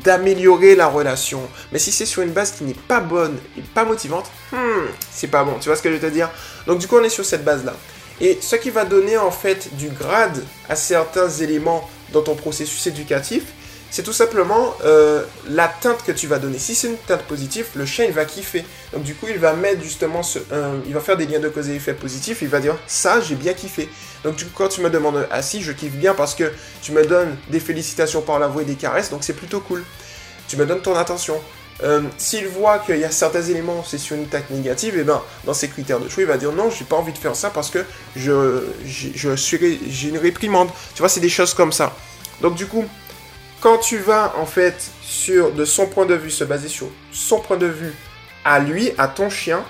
d'améliorer 0.03 0.75
la 0.75 0.85
relation. 0.89 1.41
Mais 1.71 1.79
si 1.79 1.91
c'est 1.91 2.05
sur 2.05 2.21
une 2.21 2.33
base 2.33 2.51
qui 2.51 2.65
n'est 2.65 2.75
pas 2.75 2.99
bonne 2.99 3.35
et 3.57 3.61
pas 3.61 3.83
motivante, 3.83 4.29
hmm, 4.51 4.89
c'est 5.09 5.29
pas 5.29 5.43
bon. 5.43 5.55
Tu 5.59 5.69
vois 5.69 5.75
ce 5.75 5.81
que 5.81 5.89
je 5.89 5.95
veux 5.95 6.07
te 6.07 6.13
dire? 6.13 6.29
Donc 6.67 6.77
du 6.77 6.87
coup, 6.87 6.97
on 6.97 7.03
est 7.03 7.09
sur 7.09 7.25
cette 7.25 7.43
base-là. 7.43 7.73
Et 8.21 8.37
ce 8.41 8.55
qui 8.55 8.69
va 8.69 8.85
donner 8.85 9.17
en 9.17 9.31
fait 9.31 9.75
du 9.75 9.89
grade 9.89 10.43
à 10.67 10.75
certains 10.75 11.29
éléments 11.29 11.89
dans 12.11 12.21
ton 12.21 12.35
processus 12.35 12.85
éducatif, 12.87 13.43
c'est 13.91 14.03
tout 14.03 14.13
simplement 14.13 14.75
euh, 14.83 15.23
la 15.49 15.67
teinte 15.67 16.03
que 16.03 16.11
tu 16.11 16.27
vas 16.27 16.37
donner. 16.37 16.59
Si 16.59 16.75
c'est 16.75 16.87
une 16.87 16.97
teinte 16.97 17.23
positive, 17.23 17.65
le 17.75 17.85
chien 17.85 18.09
va 18.11 18.25
kiffer. 18.25 18.63
Donc 18.93 19.03
du 19.03 19.15
coup 19.15 19.25
il 19.29 19.39
va 19.39 19.53
mettre 19.53 19.81
justement 19.81 20.21
il 20.85 20.93
va 20.93 20.99
faire 20.99 21.17
des 21.17 21.25
liens 21.25 21.39
de 21.39 21.49
cause 21.49 21.69
et 21.69 21.75
effet 21.75 21.93
positifs. 21.93 22.41
Il 22.41 22.49
va 22.49 22.59
dire 22.59 22.77
ça 22.85 23.19
j'ai 23.21 23.35
bien 23.35 23.53
kiffé. 23.53 23.89
Donc 24.23 24.35
du 24.35 24.45
coup 24.45 24.51
quand 24.55 24.67
tu 24.67 24.81
me 24.81 24.89
demandes 24.89 25.27
ah 25.31 25.41
si 25.41 25.61
je 25.61 25.71
kiffe 25.71 25.93
bien 25.93 26.13
parce 26.13 26.35
que 26.35 26.51
tu 26.81 26.91
me 26.91 27.03
donnes 27.05 27.35
des 27.49 27.59
félicitations 27.59 28.21
par 28.21 28.37
la 28.37 28.47
voix 28.47 28.61
et 28.61 28.65
des 28.65 28.75
caresses, 28.75 29.09
donc 29.09 29.23
c'est 29.23 29.33
plutôt 29.33 29.59
cool. 29.59 29.83
Tu 30.47 30.57
me 30.57 30.65
donnes 30.65 30.81
ton 30.81 30.95
attention. 30.95 31.39
Euh, 31.83 32.01
s'il 32.17 32.47
voit 32.47 32.79
qu'il 32.79 32.97
y 32.97 33.05
a 33.05 33.11
certains 33.11 33.41
éléments, 33.41 33.83
c'est 33.87 33.97
sur 33.97 34.15
une 34.15 34.27
tête 34.27 34.49
négative, 34.49 34.97
et 34.97 35.01
eh 35.01 35.03
ben 35.03 35.21
dans 35.45 35.53
ses 35.53 35.69
critères 35.69 35.99
de 35.99 36.09
choix, 36.09 36.23
il 36.23 36.27
va 36.27 36.37
dire 36.37 36.51
non, 36.51 36.69
j'ai 36.69 36.83
pas 36.83 36.97
envie 36.97 37.13
de 37.13 37.17
faire 37.17 37.35
ça 37.35 37.49
parce 37.51 37.69
que 37.69 37.85
je, 38.15 38.63
je, 38.85 39.35
suis, 39.35 39.79
j'ai 39.89 40.09
une 40.09 40.17
réprimande. 40.17 40.69
Tu 40.93 40.99
vois, 40.99 41.07
c'est 41.09 41.21
des 41.21 41.29
choses 41.29 41.53
comme 41.53 41.71
ça. 41.71 41.95
Donc 42.41 42.55
du 42.55 42.65
coup, 42.65 42.85
quand 43.61 43.77
tu 43.77 43.97
vas 43.97 44.33
en 44.37 44.45
fait 44.45 44.91
sur 45.01 45.51
de 45.53 45.63
son 45.63 45.87
point 45.87 46.05
de 46.05 46.15
vue, 46.15 46.31
se 46.31 46.43
baser 46.43 46.67
sur 46.67 46.87
son 47.11 47.39
point 47.39 47.57
de 47.57 47.67
vue 47.67 47.93
à 48.43 48.59
lui, 48.59 48.91
à 48.97 49.07
ton 49.07 49.29
chien, 49.29 49.63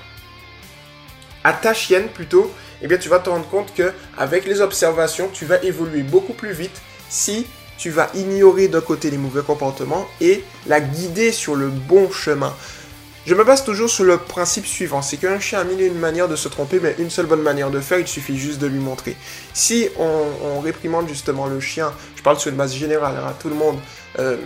à 1.43 1.53
ta 1.53 1.73
chienne 1.73 2.07
plutôt, 2.07 2.51
eh 2.81 2.87
bien 2.87 2.97
tu 2.97 3.09
vas 3.09 3.19
te 3.19 3.29
rendre 3.29 3.47
compte 3.49 3.73
que 3.75 3.93
avec 4.17 4.45
les 4.45 4.61
observations, 4.61 5.29
tu 5.31 5.45
vas 5.45 5.61
évoluer 5.63 6.01
beaucoup 6.01 6.33
plus 6.33 6.53
vite 6.53 6.81
si 7.07 7.45
tu 7.79 7.89
vas 7.89 8.11
ignorer 8.13 8.67
d'un 8.67 8.81
côté 8.81 9.09
les 9.09 9.17
mauvais 9.17 9.41
comportements 9.41 10.05
et 10.19 10.43
la 10.67 10.81
guider 10.81 11.31
sur 11.31 11.55
le 11.55 11.69
bon 11.69 12.11
chemin. 12.11 12.53
Je 13.25 13.33
me 13.35 13.43
base 13.43 13.63
toujours 13.63 13.89
sur 13.89 14.03
le 14.03 14.17
principe 14.17 14.65
suivant, 14.65 15.01
c'est 15.01 15.17
qu'un 15.17 15.39
chien 15.39 15.59
a 15.59 15.63
mille 15.63 15.81
et 15.81 15.87
une 15.87 15.97
manières 15.97 16.27
de 16.27 16.35
se 16.35 16.49
tromper, 16.49 16.79
mais 16.81 16.95
une 16.99 17.09
seule 17.09 17.25
bonne 17.25 17.41
manière 17.41 17.69
de 17.69 17.79
faire, 17.79 17.99
il 17.99 18.07
suffit 18.07 18.37
juste 18.37 18.59
de 18.59 18.67
lui 18.67 18.79
montrer. 18.79 19.15
Si 19.53 19.87
on, 19.97 20.59
réprimande 20.59 21.07
justement 21.07 21.47
le 21.47 21.59
chien, 21.61 21.93
je 22.15 22.21
parle 22.21 22.37
sur 22.37 22.51
une 22.51 22.57
base 22.57 22.75
générale 22.75 23.15
à 23.15 23.29
hein, 23.29 23.35
tout 23.39 23.49
le 23.49 23.55
monde, 23.55 23.77
euh, 24.19 24.37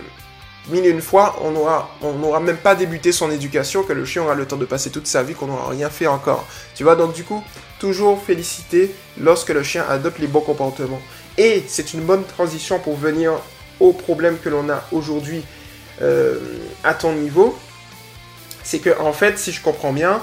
mille 0.68 0.86
et 0.86 0.90
une 0.90 1.00
fois, 1.02 1.36
on 1.42 1.50
n'aura 1.50 2.40
même 2.40 2.56
pas 2.56 2.74
débuté 2.74 3.10
son 3.10 3.30
éducation, 3.30 3.82
que 3.82 3.92
le 3.92 4.04
chien 4.04 4.22
aura 4.22 4.34
le 4.34 4.46
temps 4.46 4.56
de 4.56 4.64
passer 4.64 4.90
toute 4.90 5.08
sa 5.08 5.22
vie, 5.22 5.34
qu'on 5.34 5.46
n'aura 5.46 5.70
rien 5.70 5.90
fait 5.90 6.06
encore. 6.06 6.46
Tu 6.74 6.84
vois, 6.84 6.94
donc 6.94 7.14
du 7.14 7.24
coup, 7.24 7.42
toujours 7.80 8.22
féliciter 8.22 8.94
lorsque 9.20 9.50
le 9.50 9.62
chien 9.62 9.84
adopte 9.88 10.18
les 10.18 10.28
bons 10.28 10.40
comportements. 10.40 11.00
Et 11.38 11.64
c'est 11.66 11.94
une 11.94 12.00
bonne 12.00 12.24
transition 12.24 12.78
pour 12.78 12.96
venir 12.96 13.32
au 13.80 13.92
problème 13.92 14.38
que 14.38 14.48
l'on 14.48 14.68
a 14.70 14.84
aujourd'hui 14.92 15.42
euh, 16.02 16.38
à 16.82 16.94
ton 16.94 17.12
niveau. 17.12 17.58
C'est 18.62 18.78
que 18.78 18.98
en 19.00 19.12
fait, 19.12 19.38
si 19.38 19.52
je 19.52 19.60
comprends 19.60 19.92
bien, 19.92 20.22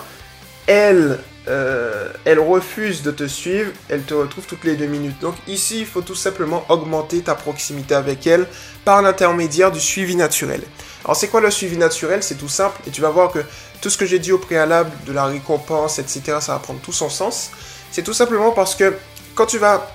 elle, 0.67 1.19
euh, 1.47 2.09
elle 2.25 2.39
refuse 2.39 3.03
de 3.03 3.11
te 3.11 3.27
suivre, 3.27 3.71
elle 3.89 4.03
te 4.03 4.13
retrouve 4.13 4.45
toutes 4.45 4.63
les 4.63 4.75
deux 4.75 4.87
minutes. 4.87 5.19
Donc 5.19 5.35
ici, 5.47 5.81
il 5.81 5.85
faut 5.85 6.01
tout 6.01 6.15
simplement 6.15 6.65
augmenter 6.69 7.21
ta 7.21 7.35
proximité 7.35 7.93
avec 7.93 8.25
elle 8.25 8.47
par 8.85 9.01
l'intermédiaire 9.01 9.71
du 9.71 9.79
suivi 9.79 10.15
naturel. 10.15 10.61
Alors 11.03 11.15
c'est 11.15 11.27
quoi 11.27 11.41
le 11.41 11.51
suivi 11.51 11.77
naturel? 11.77 12.23
C'est 12.23 12.35
tout 12.35 12.49
simple 12.49 12.79
et 12.87 12.91
tu 12.91 13.01
vas 13.01 13.09
voir 13.09 13.31
que 13.31 13.39
tout 13.81 13.89
ce 13.89 13.97
que 13.97 14.05
j'ai 14.05 14.19
dit 14.19 14.31
au 14.31 14.37
préalable 14.37 14.91
de 15.05 15.11
la 15.11 15.25
récompense, 15.25 15.99
etc., 15.99 16.37
ça 16.39 16.53
va 16.53 16.59
prendre 16.59 16.79
tout 16.79 16.93
son 16.93 17.09
sens. 17.09 17.51
C'est 17.91 18.03
tout 18.03 18.13
simplement 18.13 18.51
parce 18.51 18.75
que 18.75 18.95
quand 19.35 19.45
tu 19.45 19.57
vas 19.57 19.91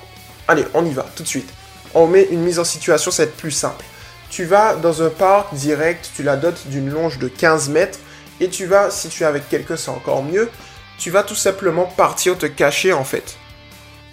Allez, 0.49 0.65
on 0.75 0.85
y 0.85 0.93
va, 0.93 1.07
tout 1.15 1.23
de 1.23 1.29
suite. 1.29 1.49
On 1.95 2.07
met 2.07 2.25
une 2.31 2.41
mise 2.41 2.59
en 2.59 2.65
situation, 2.65 3.11
ça 3.11 3.25
va 3.25 3.29
être 3.29 3.37
plus 3.37 3.51
simple. 3.51 3.85
Tu 4.31 4.45
vas 4.45 4.75
dans 4.75 5.03
un 5.03 5.11
parc 5.11 5.55
direct, 5.55 6.11
tu 6.15 6.23
la 6.23 6.37
dotes 6.37 6.67
d'une 6.67 6.91
longe 6.91 7.19
de 7.19 7.29
15 7.29 7.69
mètres, 7.69 7.99
et 8.41 8.49
tu 8.49 8.67
vas, 8.67 8.91
si 8.91 9.09
tu 9.09 9.23
es 9.23 9.27
avec 9.27 9.49
quelqu'un, 9.49 9.77
c'est 9.77 9.91
encore 9.91 10.23
mieux, 10.23 10.51
tu 10.99 11.11
vas 11.11 11.23
tout 11.23 11.35
simplement 11.35 11.85
partir 11.85 12.37
te 12.37 12.47
cacher 12.47 12.93
en 12.93 13.05
fait. 13.05 13.37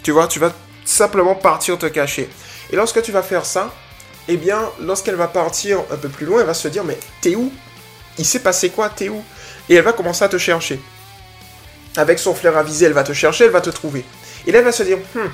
Tu 0.03 0.11
vois, 0.11 0.27
tu 0.27 0.39
vas 0.39 0.53
simplement 0.85 1.35
partir 1.35 1.77
te 1.77 1.85
cacher. 1.85 2.29
Et 2.71 2.75
lorsque 2.75 3.01
tu 3.01 3.11
vas 3.11 3.23
faire 3.23 3.45
ça, 3.45 3.73
eh 4.27 4.37
bien, 4.37 4.69
lorsqu'elle 4.79 5.15
va 5.15 5.27
partir 5.27 5.79
un 5.91 5.97
peu 5.97 6.09
plus 6.09 6.25
loin, 6.25 6.39
elle 6.39 6.45
va 6.45 6.53
se 6.53 6.67
dire, 6.67 6.83
mais 6.83 6.97
t'es 7.21 7.35
où? 7.35 7.51
Il 8.17 8.25
s'est 8.25 8.39
passé 8.39 8.69
quoi? 8.69 8.89
T'es 8.89 9.09
où? 9.09 9.23
Et 9.69 9.75
elle 9.75 9.83
va 9.83 9.93
commencer 9.93 10.23
à 10.23 10.29
te 10.29 10.37
chercher. 10.37 10.79
Avec 11.97 12.19
son 12.19 12.33
flair 12.33 12.57
avisé, 12.57 12.85
elle 12.85 12.93
va 12.93 13.03
te 13.03 13.13
chercher, 13.13 13.45
elle 13.45 13.51
va 13.51 13.61
te 13.61 13.69
trouver. 13.69 14.05
Et 14.45 14.51
là, 14.51 14.59
elle 14.59 14.65
va 14.65 14.71
se 14.71 14.83
dire, 14.83 14.97
hmm, 15.15 15.27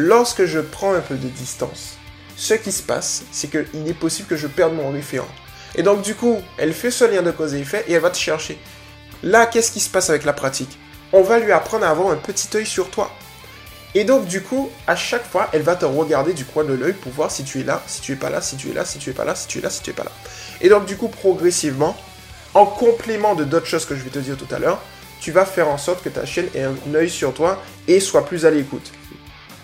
Lorsque 0.00 0.44
je 0.44 0.60
prends 0.60 0.94
un 0.94 1.00
peu 1.00 1.16
de 1.16 1.26
distance, 1.26 1.96
ce 2.36 2.54
qui 2.54 2.70
se 2.70 2.84
passe, 2.84 3.24
c'est 3.32 3.50
qu'il 3.50 3.88
est 3.88 3.98
possible 3.98 4.28
que 4.28 4.36
je 4.36 4.46
perde 4.46 4.72
mon 4.72 4.92
référent. 4.92 5.26
Et 5.74 5.82
donc 5.82 6.02
du 6.02 6.14
coup, 6.14 6.40
elle 6.56 6.72
fait 6.72 6.92
ce 6.92 7.04
lien 7.04 7.20
de 7.20 7.32
cause 7.32 7.52
et 7.54 7.58
effet 7.58 7.84
et 7.88 7.94
elle 7.94 8.00
va 8.00 8.10
te 8.10 8.16
chercher. 8.16 8.60
Là, 9.24 9.46
qu'est-ce 9.46 9.72
qui 9.72 9.80
se 9.80 9.90
passe 9.90 10.08
avec 10.08 10.24
la 10.24 10.32
pratique? 10.32 10.78
On 11.12 11.22
va 11.22 11.40
lui 11.40 11.50
apprendre 11.50 11.84
à 11.84 11.88
avoir 11.88 12.12
un 12.12 12.16
petit 12.16 12.48
œil 12.56 12.64
sur 12.64 12.90
toi. 12.90 13.10
Et 13.96 14.04
donc 14.04 14.26
du 14.26 14.40
coup, 14.40 14.70
à 14.86 14.94
chaque 14.94 15.28
fois, 15.28 15.48
elle 15.52 15.62
va 15.62 15.74
te 15.74 15.84
regarder 15.84 16.32
du 16.32 16.44
coin 16.44 16.62
de 16.62 16.74
l'œil 16.74 16.92
pour 16.92 17.10
voir 17.10 17.32
si 17.32 17.42
tu 17.42 17.58
es 17.58 17.64
là, 17.64 17.82
si 17.88 18.00
tu 18.00 18.12
es 18.12 18.16
pas 18.16 18.30
là, 18.30 18.40
si 18.40 18.54
tu 18.54 18.70
es 18.70 18.74
là, 18.74 18.84
si 18.84 19.00
tu 19.00 19.10
es 19.10 19.12
pas 19.12 19.24
là, 19.24 19.34
si 19.34 19.48
tu 19.48 19.58
es 19.58 19.62
là, 19.62 19.68
si 19.68 19.82
tu 19.82 19.90
es 19.90 19.94
pas 19.94 20.04
là. 20.04 20.12
Et 20.60 20.68
donc 20.68 20.86
du 20.86 20.96
coup, 20.96 21.08
progressivement, 21.08 21.96
en 22.54 22.66
complément 22.66 23.34
de 23.34 23.42
d'autres 23.42 23.66
choses 23.66 23.84
que 23.84 23.96
je 23.96 24.04
vais 24.04 24.10
te 24.10 24.20
dire 24.20 24.36
tout 24.36 24.54
à 24.54 24.60
l'heure, 24.60 24.80
tu 25.20 25.32
vas 25.32 25.44
faire 25.44 25.68
en 25.68 25.76
sorte 25.76 26.04
que 26.04 26.08
ta 26.08 26.24
chaîne 26.24 26.46
ait 26.54 26.62
un 26.62 26.94
œil 26.94 27.10
sur 27.10 27.34
toi 27.34 27.60
et 27.88 27.98
soit 27.98 28.24
plus 28.24 28.46
à 28.46 28.52
l'écoute. 28.52 28.92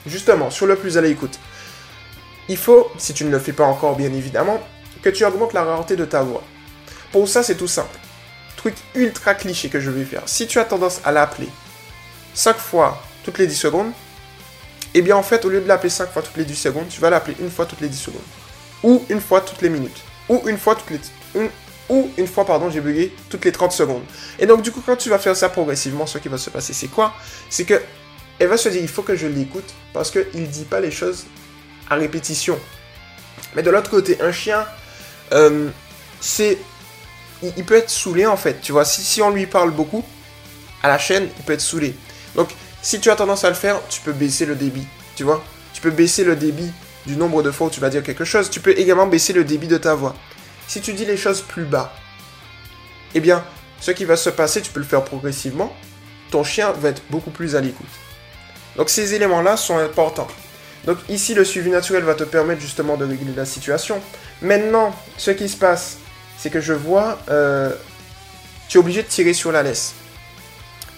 Justement, 0.06 0.50
sur 0.50 0.66
le 0.66 0.76
plus 0.76 0.98
à 0.98 1.00
l'écoute, 1.00 1.38
il 2.48 2.56
faut, 2.56 2.90
si 2.98 3.14
tu 3.14 3.24
ne 3.24 3.30
le 3.30 3.38
fais 3.38 3.52
pas 3.52 3.64
encore 3.64 3.96
bien 3.96 4.12
évidemment, 4.12 4.60
que 5.02 5.08
tu 5.08 5.24
augmentes 5.24 5.52
la 5.52 5.64
rareté 5.64 5.96
de 5.96 6.04
ta 6.04 6.22
voix. 6.22 6.42
Pour 7.12 7.28
ça, 7.28 7.42
c'est 7.42 7.54
tout 7.54 7.68
simple. 7.68 7.98
Truc 8.56 8.74
ultra 8.94 9.34
cliché 9.34 9.68
que 9.68 9.80
je 9.80 9.90
vais 9.90 10.04
faire. 10.04 10.22
Si 10.26 10.46
tu 10.46 10.58
as 10.58 10.64
tendance 10.64 11.00
à 11.04 11.12
l'appeler 11.12 11.48
5 12.34 12.56
fois 12.56 13.02
toutes 13.22 13.38
les 13.38 13.46
10 13.46 13.54
secondes, 13.54 13.92
eh 14.94 15.02
bien 15.02 15.16
en 15.16 15.22
fait, 15.22 15.44
au 15.44 15.48
lieu 15.48 15.60
de 15.60 15.68
l'appeler 15.68 15.90
5 15.90 16.10
fois 16.10 16.22
toutes 16.22 16.36
les 16.36 16.44
10 16.44 16.54
secondes, 16.54 16.88
tu 16.88 17.00
vas 17.00 17.10
l'appeler 17.10 17.36
une 17.40 17.50
fois 17.50 17.66
toutes 17.66 17.80
les 17.80 17.88
10 17.88 17.96
secondes. 17.96 18.22
Ou 18.82 19.04
une 19.08 19.20
fois 19.20 19.40
toutes 19.40 19.62
les 19.62 19.70
minutes. 19.70 20.02
Ou 20.28 20.42
une 20.46 20.58
fois 20.58 20.74
toutes 20.74 20.90
les... 20.90 21.50
ou 21.88 22.10
une 22.16 22.26
fois, 22.26 22.44
pardon, 22.44 22.70
j'ai 22.70 22.80
bugué, 22.80 23.14
toutes 23.28 23.44
les 23.44 23.52
30 23.52 23.72
secondes. 23.72 24.02
Et 24.38 24.46
donc, 24.46 24.62
du 24.62 24.70
coup, 24.70 24.82
quand 24.84 24.96
tu 24.96 25.08
vas 25.08 25.18
faire 25.18 25.36
ça 25.36 25.48
progressivement, 25.48 26.06
ce 26.06 26.18
qui 26.18 26.28
va 26.28 26.38
se 26.38 26.50
passer, 26.50 26.72
c'est 26.72 26.88
quoi? 26.88 27.14
C'est 27.50 27.64
que 27.64 27.80
elle 28.38 28.48
va 28.48 28.56
se 28.56 28.68
dire, 28.68 28.82
il 28.82 28.88
faut 28.88 29.02
que 29.02 29.16
je 29.16 29.26
l'écoute 29.26 29.74
parce 29.92 30.10
qu'il 30.10 30.26
ne 30.34 30.46
dit 30.46 30.64
pas 30.64 30.80
les 30.80 30.90
choses 30.90 31.24
à 31.88 31.94
répétition. 31.94 32.58
Mais 33.54 33.62
de 33.62 33.70
l'autre 33.70 33.90
côté, 33.90 34.20
un 34.20 34.32
chien, 34.32 34.66
euh, 35.32 35.68
c'est... 36.20 36.58
Il, 37.42 37.64
peut 37.64 37.76
être 37.76 37.90
saoulé 37.90 38.24
en 38.26 38.36
fait, 38.36 38.60
tu 38.62 38.72
vois. 38.72 38.86
Si, 38.86 39.02
si 39.02 39.20
on 39.20 39.30
lui 39.30 39.46
parle 39.46 39.70
beaucoup, 39.70 40.02
à 40.82 40.88
la 40.88 40.98
chaîne, 40.98 41.28
il 41.38 41.44
peut 41.44 41.52
être 41.52 41.60
saoulé. 41.60 41.94
Donc, 42.34 42.48
si 42.80 43.00
tu 43.00 43.10
as 43.10 43.16
tendance 43.16 43.44
à 43.44 43.50
le 43.50 43.54
faire, 43.54 43.80
tu 43.88 44.00
peux 44.00 44.12
baisser 44.12 44.46
le 44.46 44.54
débit, 44.54 44.86
tu 45.14 45.24
vois. 45.24 45.44
Tu 45.74 45.80
peux 45.82 45.90
baisser 45.90 46.24
le 46.24 46.36
débit 46.36 46.70
du 47.06 47.16
nombre 47.16 47.42
de 47.42 47.50
fois 47.50 47.66
où 47.66 47.70
tu 47.70 47.80
vas 47.80 47.90
dire 47.90 48.02
quelque 48.02 48.24
chose. 48.24 48.48
Tu 48.48 48.60
peux 48.60 48.76
également 48.78 49.06
baisser 49.06 49.32
le 49.32 49.44
débit 49.44 49.68
de 49.68 49.76
ta 49.76 49.94
voix. 49.94 50.14
Si 50.68 50.80
tu 50.80 50.94
dis 50.94 51.04
les 51.04 51.18
choses 51.18 51.42
plus 51.42 51.64
bas, 51.64 51.92
eh 53.14 53.20
bien, 53.20 53.44
ce 53.80 53.90
qui 53.90 54.04
va 54.06 54.16
se 54.16 54.30
passer, 54.30 54.62
tu 54.62 54.72
peux 54.72 54.80
le 54.80 54.86
faire 54.86 55.04
progressivement. 55.04 55.74
Ton 56.30 56.44
chien 56.44 56.72
va 56.72 56.88
être 56.88 57.02
beaucoup 57.10 57.30
plus 57.30 57.56
à 57.56 57.60
l'écoute. 57.60 57.86
Donc 58.76 58.90
ces 58.90 59.14
éléments-là 59.14 59.56
sont 59.56 59.78
importants. 59.78 60.28
Donc 60.84 60.98
ici, 61.08 61.34
le 61.34 61.44
suivi 61.44 61.70
naturel 61.70 62.02
va 62.02 62.14
te 62.14 62.24
permettre 62.24 62.60
justement 62.60 62.96
de 62.96 63.04
régler 63.04 63.32
la 63.34 63.46
situation. 63.46 64.00
Maintenant, 64.42 64.94
ce 65.16 65.30
qui 65.30 65.48
se 65.48 65.56
passe, 65.56 65.98
c'est 66.36 66.50
que 66.50 66.60
je 66.60 66.74
vois, 66.74 67.18
euh, 67.30 67.70
tu 68.68 68.78
es 68.78 68.80
obligé 68.80 69.02
de 69.02 69.08
tirer 69.08 69.32
sur 69.32 69.52
la 69.52 69.62
laisse. 69.62 69.94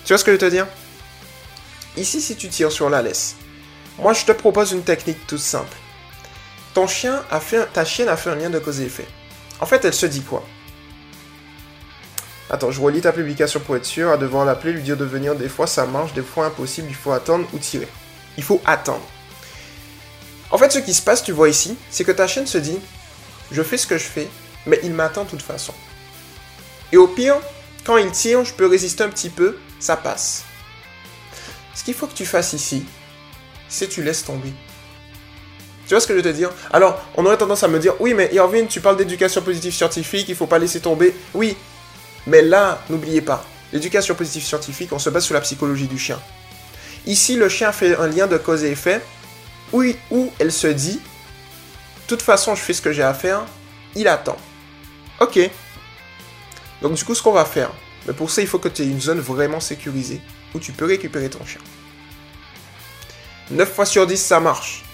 Tu 0.04 0.12
vois 0.12 0.18
ce 0.18 0.24
que 0.24 0.32
je 0.32 0.36
veux 0.36 0.40
te 0.40 0.50
dire? 0.50 0.66
Ici, 1.96 2.20
si 2.20 2.36
tu 2.36 2.48
tires 2.48 2.72
sur 2.72 2.90
la 2.90 3.02
laisse, 3.02 3.36
moi 3.98 4.12
je 4.12 4.24
te 4.24 4.32
propose 4.32 4.72
une 4.72 4.82
technique 4.82 5.26
toute 5.26 5.38
simple. 5.38 5.76
Ton 6.74 6.86
chien 6.86 7.22
a 7.30 7.40
fait, 7.40 7.64
ta 7.72 7.84
chienne 7.84 8.08
a 8.08 8.16
fait 8.16 8.30
un 8.30 8.34
lien 8.34 8.50
de 8.50 8.58
cause 8.58 8.80
et 8.80 8.84
effet. 8.84 9.06
En 9.60 9.66
fait, 9.66 9.84
elle 9.84 9.94
se 9.94 10.06
dit 10.06 10.20
quoi? 10.22 10.44
Attends, 12.48 12.70
je 12.70 12.80
relis 12.80 13.00
ta 13.00 13.12
publication 13.12 13.60
pour 13.60 13.76
être 13.76 13.84
sûr. 13.84 14.10
À 14.10 14.16
devoir 14.16 14.44
l'appeler, 14.44 14.72
lui 14.72 14.82
dire 14.82 14.96
de 14.96 15.04
venir. 15.04 15.34
Des 15.34 15.48
fois, 15.48 15.66
ça 15.66 15.86
marche, 15.86 16.12
des 16.14 16.22
fois, 16.22 16.46
impossible. 16.46 16.88
Il 16.88 16.94
faut 16.94 17.12
attendre 17.12 17.46
ou 17.52 17.58
tirer. 17.58 17.88
Il 18.36 18.44
faut 18.44 18.60
attendre. 18.64 19.06
En 20.50 20.58
fait, 20.58 20.70
ce 20.70 20.78
qui 20.78 20.94
se 20.94 21.02
passe, 21.02 21.24
tu 21.24 21.32
vois 21.32 21.48
ici, 21.48 21.76
c'est 21.90 22.04
que 22.04 22.12
ta 22.12 22.26
chaîne 22.26 22.46
se 22.46 22.58
dit 22.58 22.78
Je 23.50 23.62
fais 23.62 23.76
ce 23.76 23.86
que 23.86 23.98
je 23.98 24.04
fais, 24.04 24.28
mais 24.66 24.78
il 24.84 24.92
m'attend 24.92 25.24
de 25.24 25.30
toute 25.30 25.42
façon. 25.42 25.74
Et 26.92 26.96
au 26.96 27.08
pire, 27.08 27.36
quand 27.84 27.96
il 27.96 28.10
tire, 28.12 28.44
je 28.44 28.52
peux 28.52 28.66
résister 28.66 29.02
un 29.02 29.08
petit 29.08 29.30
peu, 29.30 29.58
ça 29.80 29.96
passe. 29.96 30.44
Ce 31.74 31.82
qu'il 31.82 31.94
faut 31.94 32.06
que 32.06 32.14
tu 32.14 32.26
fasses 32.26 32.52
ici, 32.52 32.84
c'est 33.68 33.88
tu 33.88 34.02
laisses 34.02 34.24
tomber. 34.24 34.52
Tu 35.86 35.94
vois 35.94 36.00
ce 36.00 36.06
que 36.06 36.14
je 36.14 36.18
veux 36.18 36.24
te 36.24 36.36
dire? 36.36 36.50
Alors, 36.72 37.00
on 37.16 37.24
aurait 37.26 37.36
tendance 37.36 37.62
à 37.62 37.68
me 37.68 37.78
dire, 37.78 37.94
oui, 38.00 38.14
mais 38.14 38.30
Irvine, 38.32 38.66
tu 38.66 38.80
parles 38.80 38.96
d'éducation 38.96 39.42
positive 39.42 39.72
scientifique, 39.72 40.28
il 40.28 40.34
faut 40.34 40.46
pas 40.46 40.58
laisser 40.58 40.80
tomber. 40.80 41.14
Oui, 41.32 41.56
mais 42.26 42.42
là, 42.42 42.82
n'oubliez 42.90 43.20
pas, 43.20 43.44
l'éducation 43.72 44.14
positive 44.14 44.42
scientifique, 44.42 44.92
on 44.92 44.98
se 44.98 45.10
base 45.10 45.24
sur 45.24 45.34
la 45.34 45.40
psychologie 45.40 45.86
du 45.86 45.98
chien. 45.98 46.20
Ici, 47.06 47.36
le 47.36 47.48
chien 47.48 47.70
fait 47.72 47.96
un 47.96 48.08
lien 48.08 48.26
de 48.26 48.36
cause 48.36 48.64
et 48.64 48.72
effet, 48.72 49.00
où, 49.72 50.32
elle 50.38 50.52
se 50.52 50.66
dit, 50.66 50.94
de 50.96 52.06
toute 52.08 52.22
façon, 52.22 52.54
je 52.54 52.60
fais 52.62 52.72
ce 52.72 52.82
que 52.82 52.92
j'ai 52.92 53.02
à 53.02 53.14
faire, 53.14 53.44
il 53.94 54.08
attend. 54.08 54.36
Ok. 55.20 55.38
Donc 56.82 56.94
du 56.94 57.04
coup, 57.04 57.14
ce 57.14 57.22
qu'on 57.22 57.32
va 57.32 57.44
faire, 57.44 57.70
mais 58.06 58.12
pour 58.12 58.30
ça, 58.30 58.42
il 58.42 58.48
faut 58.48 58.58
que 58.58 58.68
tu 58.68 58.82
aies 58.82 58.86
une 58.86 59.00
zone 59.00 59.20
vraiment 59.20 59.60
sécurisée, 59.60 60.20
où 60.54 60.58
tu 60.58 60.72
peux 60.72 60.84
récupérer 60.84 61.30
ton 61.30 61.44
chien. 61.44 61.60
9 63.50 63.72
fois 63.72 63.86
sur 63.86 64.06
10, 64.06 64.16
ça 64.16 64.40
marche. 64.40 64.84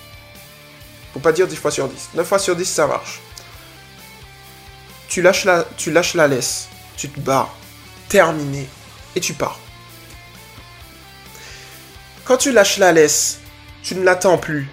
Faut 1.13 1.21
pas 1.21 1.33
dire 1.33 1.47
10 1.47 1.57
fois 1.57 1.71
sur 1.71 1.89
10. 1.89 2.11
9 2.15 2.27
fois 2.27 2.39
sur 2.39 2.55
10, 2.55 2.65
ça 2.65 2.87
marche. 2.87 3.21
Tu 5.09 5.23
lâches 5.23 5.47
tu 5.77 5.91
lâches 5.91 6.15
la 6.15 6.29
laisse. 6.29 6.69
Tu 6.97 7.09
te 7.09 7.21
barres. 7.21 7.55
Terminé. 8.09 8.69
Et 9.17 9.21
tu 9.21 9.35
pars. 9.35 9.59
Quand 12.25 12.37
tu 12.37 12.53
lâches 12.53 12.79
la 12.79 12.93
laisse, 12.93 13.41
tu 13.83 13.95
ne 13.95 14.05
l'attends 14.05 14.39
plus. 14.39 14.69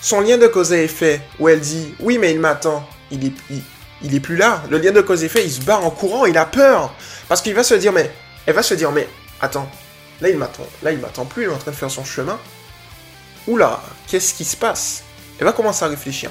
Son 0.00 0.20
lien 0.20 0.38
de 0.38 0.46
cause 0.46 0.72
et 0.72 0.84
effet, 0.84 1.20
où 1.38 1.48
elle 1.48 1.60
dit 1.60 1.94
Oui, 2.00 2.18
mais 2.18 2.32
il 2.32 2.40
m'attend, 2.40 2.88
il 3.10 3.26
est, 3.26 4.20
plus 4.20 4.36
là. 4.36 4.62
Le 4.70 4.78
lien 4.78 4.92
de 4.92 5.00
cause 5.00 5.22
et 5.22 5.26
effet, 5.26 5.44
il 5.44 5.52
se 5.52 5.60
barre 5.60 5.84
en 5.84 5.90
courant, 5.90 6.26
il 6.26 6.36
a 6.38 6.46
peur. 6.46 6.94
Parce 7.28 7.42
qu'il 7.42 7.54
va 7.54 7.64
se 7.64 7.74
dire 7.74 7.92
Mais, 7.92 8.10
elle 8.46 8.54
va 8.54 8.62
se 8.62 8.74
dire 8.74 8.92
Mais, 8.92 9.08
attends, 9.40 9.68
là 10.20 10.28
il 10.28 10.38
m'attend, 10.38 10.66
là 10.82 10.92
il 10.92 10.98
m'attend 10.98 11.24
plus, 11.24 11.44
il 11.44 11.48
est 11.48 11.52
en 11.52 11.58
train 11.58 11.70
de 11.70 11.76
faire 11.76 11.90
son 11.90 12.04
chemin. 12.04 12.38
Oula, 13.46 13.82
qu'est-ce 14.06 14.34
qui 14.34 14.44
se 14.44 14.56
passe? 14.56 15.02
Elle 15.38 15.44
va 15.44 15.52
commencer 15.52 15.84
à 15.84 15.88
réfléchir. 15.88 16.30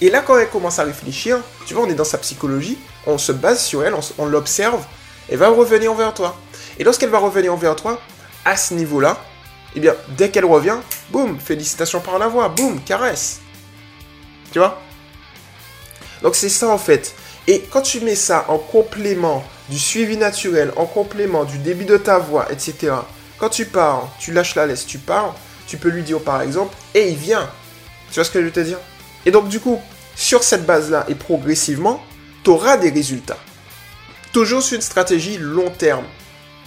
Et 0.00 0.10
là, 0.10 0.20
quand 0.20 0.38
elle 0.38 0.48
commence 0.48 0.78
à 0.78 0.84
réfléchir, 0.84 1.38
tu 1.66 1.74
vois, 1.74 1.84
on 1.84 1.88
est 1.88 1.94
dans 1.94 2.04
sa 2.04 2.18
psychologie, 2.18 2.78
on 3.06 3.18
se 3.18 3.32
base 3.32 3.64
sur 3.64 3.82
elle, 3.84 3.94
on, 4.18 4.26
l'observe, 4.26 4.84
elle 5.28 5.38
va 5.38 5.48
revenir 5.48 5.94
vers 5.94 6.12
toi. 6.12 6.36
Et 6.78 6.84
lorsqu'elle 6.84 7.08
va 7.08 7.18
revenir 7.18 7.54
vers 7.56 7.76
toi, 7.76 8.00
à 8.44 8.56
ce 8.56 8.74
niveau-là, 8.74 9.18
eh 9.74 9.80
bien, 9.80 9.94
dès 10.16 10.30
qu'elle 10.30 10.44
revient, 10.44 10.76
boum, 11.10 11.38
félicitations 11.38 12.00
par 12.00 12.18
la 12.18 12.28
voix, 12.28 12.48
boum, 12.48 12.80
caresse. 12.82 13.40
Tu 14.52 14.58
vois? 14.58 14.80
Donc 16.22 16.34
c'est 16.34 16.48
ça 16.48 16.68
en 16.68 16.78
fait. 16.78 17.14
Et 17.46 17.64
quand 17.70 17.82
tu 17.82 18.00
mets 18.00 18.14
ça 18.14 18.46
en 18.48 18.58
complément 18.58 19.44
du 19.68 19.78
suivi 19.78 20.16
naturel, 20.16 20.72
en 20.76 20.86
complément 20.86 21.44
du 21.44 21.58
débit 21.58 21.84
de 21.84 21.96
ta 21.96 22.18
voix, 22.18 22.50
etc. 22.50 22.92
Quand 23.38 23.48
tu 23.48 23.66
pars, 23.66 24.08
tu 24.18 24.32
lâches 24.32 24.54
la 24.54 24.66
laisse, 24.66 24.86
tu 24.86 24.98
pars, 24.98 25.34
tu 25.66 25.76
peux 25.76 25.88
lui 25.88 26.02
dire 26.02 26.20
par 26.20 26.42
exemple, 26.42 26.74
et 26.94 27.10
il 27.10 27.16
vient. 27.16 27.48
Tu 28.10 28.14
vois 28.14 28.24
ce 28.24 28.30
que 28.30 28.40
je 28.40 28.46
veux 28.46 28.52
te 28.52 28.60
dire? 28.60 28.78
Et 29.26 29.30
donc 29.30 29.48
du 29.48 29.60
coup, 29.60 29.80
sur 30.14 30.42
cette 30.42 30.64
base-là 30.64 31.04
et 31.08 31.14
progressivement, 31.14 32.02
tu 32.42 32.50
auras 32.50 32.78
des 32.78 32.90
résultats. 32.90 33.36
Toujours 34.32 34.62
sur 34.62 34.76
une 34.76 34.82
stratégie 34.82 35.36
long 35.36 35.70
terme. 35.70 36.04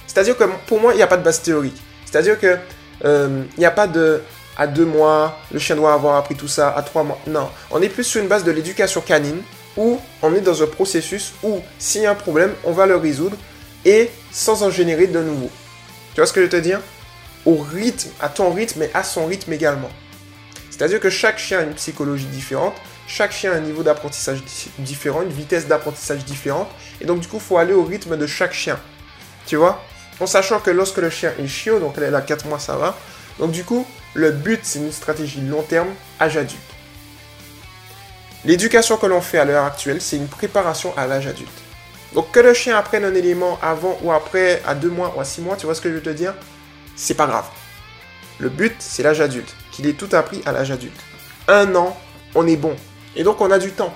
C'est-à-dire 0.05 0.37
que 0.37 0.43
pour 0.67 0.79
moi, 0.79 0.93
il 0.93 0.97
n'y 0.97 1.03
a 1.03 1.07
pas 1.07 1.17
de 1.17 1.23
base 1.23 1.41
théorique. 1.41 1.81
C'est-à-dire 2.05 2.39
que 2.39 2.57
euh, 3.05 3.43
n'y 3.57 3.65
a 3.65 3.71
pas 3.71 3.87
de 3.87 4.21
à 4.57 4.67
deux 4.67 4.85
mois, 4.85 5.39
le 5.53 5.59
chien 5.59 5.77
doit 5.77 5.93
avoir 5.93 6.17
appris 6.17 6.35
tout 6.35 6.49
ça, 6.49 6.69
à 6.75 6.81
trois 6.81 7.03
mois. 7.03 7.17
Non, 7.25 7.49
on 7.71 7.81
est 7.81 7.87
plus 7.87 8.03
sur 8.03 8.21
une 8.21 8.27
base 8.27 8.43
de 8.43 8.51
l'éducation 8.51 8.99
canine 8.99 9.41
où 9.77 10.01
on 10.21 10.35
est 10.35 10.41
dans 10.41 10.61
un 10.61 10.67
processus 10.67 11.31
où 11.41 11.61
s'il 11.77 12.01
y 12.01 12.05
a 12.05 12.11
un 12.11 12.15
problème, 12.15 12.53
on 12.65 12.73
va 12.73 12.85
le 12.85 12.97
résoudre 12.97 13.37
et 13.85 14.11
sans 14.31 14.63
en 14.63 14.69
générer 14.69 15.07
de 15.07 15.21
nouveau. 15.21 15.49
Tu 16.13 16.19
vois 16.19 16.27
ce 16.27 16.33
que 16.33 16.41
je 16.41 16.45
veux 16.47 16.51
te 16.51 16.57
dire? 16.57 16.81
Au 17.45 17.55
rythme, 17.55 18.09
à 18.19 18.27
ton 18.27 18.51
rythme 18.51 18.83
et 18.83 18.91
à 18.93 19.03
son 19.03 19.27
rythme 19.27 19.53
également. 19.53 19.89
C'est-à-dire 20.79 21.01
que 21.01 21.09
chaque 21.09 21.37
chien 21.37 21.59
a 21.59 21.63
une 21.63 21.73
psychologie 21.73 22.27
différente, 22.27 22.73
chaque 23.05 23.33
chien 23.33 23.51
a 23.51 23.55
un 23.55 23.59
niveau 23.59 23.83
d'apprentissage 23.83 24.41
différent, 24.77 25.23
une 25.23 25.29
vitesse 25.29 25.67
d'apprentissage 25.67 26.23
différente, 26.23 26.69
et 27.01 27.05
donc 27.05 27.19
du 27.19 27.27
coup, 27.27 27.35
il 27.35 27.41
faut 27.41 27.57
aller 27.57 27.73
au 27.73 27.83
rythme 27.83 28.15
de 28.15 28.25
chaque 28.25 28.53
chien. 28.53 28.79
Tu 29.45 29.57
vois? 29.57 29.83
En 30.21 30.25
sachant 30.25 30.61
que 30.61 30.71
lorsque 30.71 30.99
le 30.99 31.09
chien 31.09 31.33
est 31.37 31.47
chiot, 31.47 31.79
donc 31.79 31.95
elle 31.97 32.13
est 32.13 32.15
à 32.15 32.21
4 32.21 32.45
mois, 32.47 32.59
ça 32.59 32.77
va. 32.77 32.97
Donc 33.39 33.51
du 33.51 33.65
coup, 33.65 33.85
le 34.13 34.31
but, 34.31 34.61
c'est 34.63 34.79
une 34.79 34.93
stratégie 34.93 35.41
long 35.41 35.63
terme, 35.63 35.89
âge 36.21 36.37
adulte. 36.37 36.61
L'éducation 38.45 38.95
que 38.95 39.05
l'on 39.05 39.19
fait 39.19 39.37
à 39.37 39.43
l'heure 39.43 39.65
actuelle, 39.65 39.99
c'est 39.99 40.15
une 40.15 40.29
préparation 40.29 40.93
à 40.95 41.07
l'âge 41.07 41.27
adulte. 41.27 41.49
Donc 42.13 42.31
que 42.31 42.39
le 42.39 42.53
chien 42.53 42.77
apprenne 42.77 43.03
un 43.03 43.15
élément 43.15 43.59
avant 43.61 43.99
ou 44.01 44.13
après, 44.13 44.61
à 44.65 44.75
2 44.75 44.89
mois 44.89 45.13
ou 45.17 45.19
à 45.19 45.25
6 45.25 45.41
mois, 45.41 45.57
tu 45.57 45.65
vois 45.65 45.75
ce 45.75 45.81
que 45.81 45.89
je 45.89 45.95
veux 45.95 46.01
te 46.01 46.09
dire? 46.09 46.33
C'est 46.95 47.15
pas 47.15 47.27
grave. 47.27 47.47
Le 48.37 48.47
but, 48.47 48.75
c'est 48.79 49.03
l'âge 49.03 49.19
adulte, 49.19 49.53
qu'il 49.79 49.89
ait 49.89 49.93
tout 49.93 50.13
appris 50.13 50.41
à 50.45 50.51
l'âge 50.51 50.71
adulte. 50.71 50.99
Un 51.47 51.73
an, 51.75 51.97
on 52.35 52.45
est 52.47 52.57
bon. 52.57 52.75
Et 53.15 53.23
donc, 53.23 53.39
on 53.39 53.49
a 53.49 53.59
du 53.59 53.71
temps. 53.71 53.95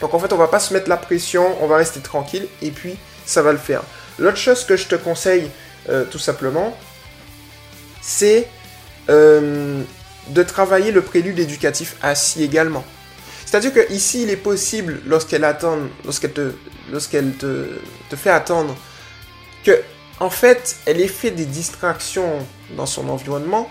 Donc, 0.00 0.14
en 0.14 0.18
fait, 0.18 0.32
on 0.32 0.36
va 0.36 0.48
pas 0.48 0.58
se 0.58 0.74
mettre 0.74 0.88
la 0.88 0.96
pression, 0.96 1.56
on 1.62 1.68
va 1.68 1.76
rester 1.76 2.00
tranquille, 2.00 2.48
et 2.60 2.72
puis, 2.72 2.96
ça 3.24 3.40
va 3.40 3.52
le 3.52 3.58
faire. 3.58 3.82
L'autre 4.18 4.36
chose 4.36 4.64
que 4.64 4.76
je 4.76 4.86
te 4.86 4.96
conseille, 4.96 5.48
euh, 5.88 6.04
tout 6.04 6.18
simplement, 6.18 6.76
c'est 8.02 8.48
euh, 9.08 9.82
de 10.28 10.42
travailler 10.42 10.90
le 10.90 11.02
prélude 11.02 11.38
éducatif 11.38 11.96
assis 12.02 12.42
également. 12.42 12.84
C'est-à-dire 13.46 13.72
que 13.72 13.92
ici, 13.92 14.24
il 14.24 14.30
est 14.30 14.36
possible, 14.36 15.00
lorsqu'elle 15.06 15.44
attend, 15.44 15.78
lorsqu'elle 16.04 16.32
te, 16.32 17.68
te, 18.10 18.16
fait 18.16 18.30
attendre, 18.30 18.76
que 19.62 19.80
en 20.18 20.30
fait, 20.30 20.76
elle 20.86 21.00
est 21.00 21.08
fait 21.08 21.30
des 21.30 21.44
distractions 21.44 22.44
dans 22.76 22.86
son 22.86 23.08
environnement, 23.08 23.70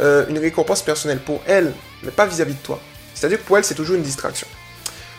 euh, 0.00 0.26
une 0.28 0.38
récompense 0.38 0.82
personnelle 0.82 1.20
pour 1.20 1.40
elle, 1.46 1.72
mais 2.02 2.10
pas 2.10 2.26
vis-à-vis 2.26 2.54
de 2.54 2.62
toi. 2.62 2.80
C'est-à-dire 3.14 3.38
que 3.38 3.44
pour 3.44 3.58
elle, 3.58 3.64
c'est 3.64 3.74
toujours 3.74 3.96
une 3.96 4.02
distraction. 4.02 4.46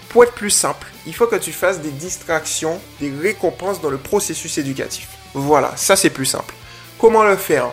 Pour 0.09 0.24
être 0.24 0.33
plus 0.33 0.50
simple, 0.50 0.88
il 1.05 1.13
faut 1.13 1.27
que 1.27 1.36
tu 1.36 1.51
fasses 1.51 1.81
des 1.81 1.91
distractions, 1.91 2.79
des 3.00 3.12
récompenses 3.21 3.81
dans 3.81 3.89
le 3.89 3.98
processus 3.98 4.57
éducatif. 4.57 5.07
Voilà, 5.33 5.74
ça 5.75 5.95
c'est 5.95 6.09
plus 6.09 6.25
simple. 6.25 6.53
Comment 6.98 7.24
le 7.24 7.36
faire? 7.36 7.71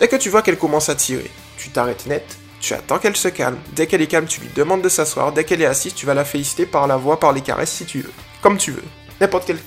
Dès 0.00 0.08
que 0.08 0.16
tu 0.16 0.30
vois 0.30 0.42
qu'elle 0.42 0.58
commence 0.58 0.88
à 0.88 0.94
tirer, 0.94 1.30
tu 1.58 1.68
t'arrêtes 1.68 2.06
net, 2.06 2.24
tu 2.60 2.74
attends 2.74 2.98
qu'elle 2.98 3.16
se 3.16 3.28
calme. 3.28 3.58
Dès 3.72 3.86
qu'elle 3.86 4.00
est 4.00 4.06
calme, 4.06 4.26
tu 4.26 4.40
lui 4.40 4.48
demandes 4.54 4.82
de 4.82 4.88
s'asseoir. 4.88 5.32
Dès 5.32 5.44
qu'elle 5.44 5.60
est 5.60 5.66
assise, 5.66 5.94
tu 5.94 6.06
vas 6.06 6.14
la 6.14 6.24
féliciter 6.24 6.64
par 6.64 6.86
la 6.86 6.96
voix, 6.96 7.20
par 7.20 7.32
les 7.32 7.40
caresses 7.40 7.72
si 7.72 7.84
tu 7.84 8.00
veux. 8.00 8.12
Comme 8.40 8.56
tu 8.56 8.70
veux. 8.70 8.84
N'importe 9.20 9.46
quelle, 9.46 9.58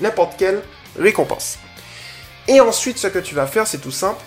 n'importe 0.00 0.36
quelle 0.36 0.62
récompense. 0.98 1.58
Et 2.48 2.60
ensuite, 2.60 2.98
ce 2.98 3.06
que 3.06 3.20
tu 3.20 3.34
vas 3.34 3.46
faire, 3.46 3.66
c'est 3.66 3.78
tout 3.78 3.92
simple. 3.92 4.22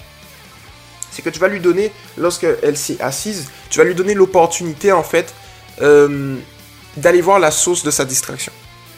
C'est 1.13 1.21
que 1.21 1.29
tu 1.29 1.39
vas 1.39 1.47
lui 1.47 1.59
donner, 1.59 1.91
lorsqu'elle 2.17 2.75
s'est 2.75 2.99
assise, 2.99 3.49
tu 3.69 3.77
vas 3.77 3.85
lui 3.85 3.93
donner 3.93 4.15
l'opportunité, 4.15 4.91
en 4.91 5.03
fait, 5.03 5.33
euh, 5.81 6.37
d'aller 6.97 7.21
voir 7.21 7.39
la 7.39 7.51
source 7.51 7.83
de 7.83 7.91
sa 7.91 8.03
distraction. 8.03 8.51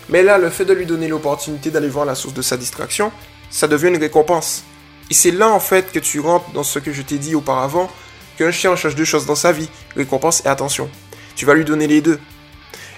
Mais 0.09 0.23
là, 0.23 0.37
le 0.37 0.49
fait 0.49 0.65
de 0.65 0.73
lui 0.73 0.85
donner 0.85 1.07
l'opportunité 1.07 1.71
d'aller 1.71 1.89
voir 1.89 2.05
la 2.05 2.15
source 2.15 2.33
de 2.33 2.41
sa 2.41 2.57
distraction, 2.57 3.11
ça 3.49 3.67
devient 3.67 3.87
une 3.87 3.97
récompense. 3.97 4.63
Et 5.09 5.13
c'est 5.13 5.31
là 5.31 5.49
en 5.49 5.59
fait 5.59 5.91
que 5.91 5.99
tu 5.99 6.19
rentres 6.19 6.49
dans 6.51 6.63
ce 6.63 6.79
que 6.79 6.91
je 6.91 7.01
t'ai 7.01 7.17
dit 7.17 7.35
auparavant, 7.35 7.89
qu'un 8.37 8.51
chien 8.51 8.75
cherche 8.75 8.95
deux 8.95 9.05
choses 9.05 9.25
dans 9.25 9.35
sa 9.35 9.51
vie, 9.51 9.69
récompense 9.95 10.41
et 10.45 10.47
attention. 10.47 10.89
Tu 11.35 11.45
vas 11.45 11.53
lui 11.53 11.65
donner 11.65 11.87
les 11.87 12.01
deux. 12.01 12.19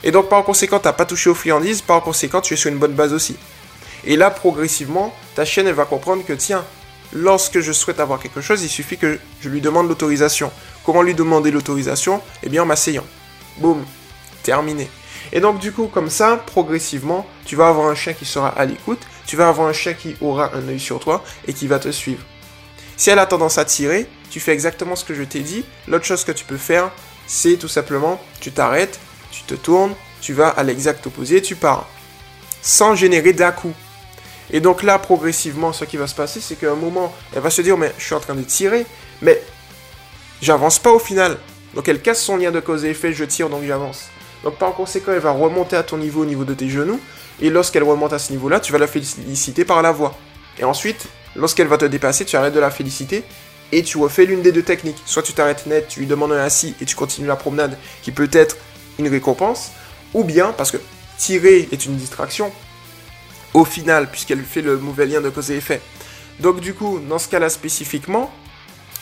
Et 0.03 0.11
donc 0.11 0.29
par 0.29 0.43
conséquent, 0.43 0.79
tu 0.79 0.87
n'as 0.87 0.93
pas 0.93 1.05
touché 1.05 1.29
aux 1.29 1.35
friandises, 1.35 1.81
par 1.81 2.01
conséquent, 2.01 2.41
tu 2.41 2.53
es 2.53 2.57
sur 2.57 2.71
une 2.71 2.77
bonne 2.77 2.93
base 2.93 3.13
aussi. 3.13 3.35
Et 4.05 4.15
là, 4.15 4.29
progressivement, 4.29 5.13
ta 5.35 5.43
chienne, 5.43 5.67
elle 5.67 5.73
va 5.73 5.85
comprendre 5.85 6.23
que 6.23 6.33
tiens, 6.33 6.63
lorsque 7.13 7.59
je 7.59 7.71
souhaite 7.71 7.99
avoir 7.99 8.19
quelque 8.19 8.41
chose, 8.41 8.63
il 8.63 8.69
suffit 8.69 8.97
que 8.97 9.19
je 9.41 9.49
lui 9.49 9.61
demande 9.61 9.87
l'autorisation. 9.87 10.51
Comment 10.85 11.01
lui 11.01 11.13
demander 11.13 11.51
l'autorisation? 11.51 12.21
Eh 12.43 12.49
bien 12.49 12.63
en 12.63 12.65
m'asseyant. 12.65 13.05
Boum, 13.57 13.85
terminé. 14.43 14.89
Et 15.31 15.39
donc 15.39 15.59
du 15.59 15.71
coup, 15.71 15.87
comme 15.87 16.09
ça, 16.09 16.37
progressivement, 16.37 17.25
tu 17.45 17.55
vas 17.55 17.67
avoir 17.67 17.87
un 17.87 17.95
chien 17.95 18.13
qui 18.13 18.25
sera 18.25 18.49
à 18.49 18.65
l'écoute, 18.65 19.01
tu 19.25 19.35
vas 19.35 19.49
avoir 19.49 19.67
un 19.67 19.73
chien 19.73 19.93
qui 19.93 20.15
aura 20.21 20.55
un 20.55 20.67
œil 20.69 20.79
sur 20.79 20.99
toi 20.99 21.23
et 21.47 21.53
qui 21.53 21.67
va 21.67 21.79
te 21.79 21.91
suivre. 21.91 22.23
Si 22.95 23.09
elle 23.09 23.19
a 23.19 23.25
tendance 23.25 23.57
à 23.57 23.65
tirer, 23.65 24.07
tu 24.29 24.39
fais 24.39 24.53
exactement 24.53 24.95
ce 24.95 25.05
que 25.05 25.13
je 25.13 25.23
t'ai 25.23 25.41
dit. 25.41 25.65
L'autre 25.87 26.05
chose 26.05 26.23
que 26.23 26.31
tu 26.31 26.45
peux 26.45 26.57
faire, 26.57 26.91
c'est 27.27 27.57
tout 27.57 27.67
simplement, 27.67 28.21
tu 28.39 28.51
t'arrêtes, 28.51 28.99
tu 29.31 29.43
te 29.43 29.53
tournes, 29.53 29.93
tu 30.21 30.33
vas 30.33 30.49
à 30.49 30.63
l'exact 30.63 31.05
opposé, 31.05 31.41
tu 31.41 31.55
pars. 31.55 31.87
Sans 32.61 32.95
générer 32.95 33.33
d'un 33.33 33.51
coup. 33.51 33.73
Et 34.51 34.59
donc 34.61 34.83
là, 34.83 34.97
progressivement, 34.97 35.73
ce 35.73 35.85
qui 35.85 35.97
va 35.97 36.07
se 36.07 36.15
passer, 36.15 36.39
c'est 36.39 36.55
qu'à 36.55 36.71
un 36.71 36.75
moment, 36.75 37.13
elle 37.35 37.41
va 37.41 37.49
se 37.49 37.61
dire, 37.61 37.77
mais 37.77 37.93
je 37.97 38.05
suis 38.05 38.15
en 38.15 38.19
train 38.19 38.35
de 38.35 38.43
tirer, 38.43 38.85
mais 39.21 39.41
j'avance 40.41 40.79
pas 40.79 40.91
au 40.91 40.99
final. 40.99 41.37
Donc 41.73 41.87
elle 41.89 42.01
casse 42.01 42.23
son 42.23 42.37
lien 42.37 42.51
de 42.51 42.59
cause 42.59 42.85
et 42.85 42.89
effet, 42.89 43.13
je 43.13 43.25
tire, 43.25 43.49
donc 43.49 43.63
j'avance. 43.65 44.05
Donc 44.43 44.57
par 44.57 44.73
conséquent, 44.73 45.11
elle 45.11 45.19
va 45.19 45.31
remonter 45.31 45.75
à 45.75 45.83
ton 45.83 45.97
niveau 45.97 46.21
au 46.21 46.25
niveau 46.25 46.45
de 46.45 46.53
tes 46.53 46.69
genoux. 46.69 46.99
Et 47.41 47.49
lorsqu'elle 47.49 47.83
remonte 47.83 48.13
à 48.13 48.19
ce 48.19 48.31
niveau-là, 48.31 48.59
tu 48.59 48.71
vas 48.71 48.79
la 48.79 48.87
féliciter 48.87 49.65
par 49.65 49.81
la 49.81 49.91
voix. 49.91 50.17
Et 50.59 50.63
ensuite, 50.63 51.07
lorsqu'elle 51.35 51.67
va 51.67 51.77
te 51.77 51.85
dépasser, 51.85 52.25
tu 52.25 52.35
arrêtes 52.35 52.53
de 52.53 52.59
la 52.59 52.71
féliciter 52.71 53.23
et 53.71 53.83
tu 53.83 53.97
refais 53.97 54.25
l'une 54.25 54.41
des 54.41 54.51
deux 54.51 54.63
techniques. 54.63 55.01
Soit 55.05 55.23
tu 55.23 55.33
t'arrêtes 55.33 55.65
net, 55.65 55.87
tu 55.87 55.99
lui 55.99 56.07
demandes 56.07 56.31
un 56.31 56.43
assis 56.43 56.73
et 56.81 56.85
tu 56.85 56.95
continues 56.95 57.27
la 57.27 57.35
promenade, 57.35 57.77
qui 58.01 58.11
peut 58.11 58.29
être 58.31 58.57
une 58.97 59.07
récompense. 59.07 59.71
Ou 60.13 60.23
bien, 60.23 60.53
parce 60.53 60.71
que 60.71 60.77
tirer 61.17 61.67
est 61.71 61.85
une 61.85 61.95
distraction, 61.95 62.51
au 63.57 63.65
final, 63.65 64.07
puisqu'elle 64.11 64.43
fait 64.43 64.61
le 64.61 64.77
mauvais 64.77 65.07
lien 65.07 65.19
de 65.19 65.29
cause 65.29 65.49
et 65.49 65.55
effet. 65.55 65.81
Donc 66.39 66.59
du 66.59 66.75
coup, 66.75 66.99
dans 67.09 67.17
ce 67.17 67.27
cas-là 67.27 67.49
spécifiquement, 67.49 68.31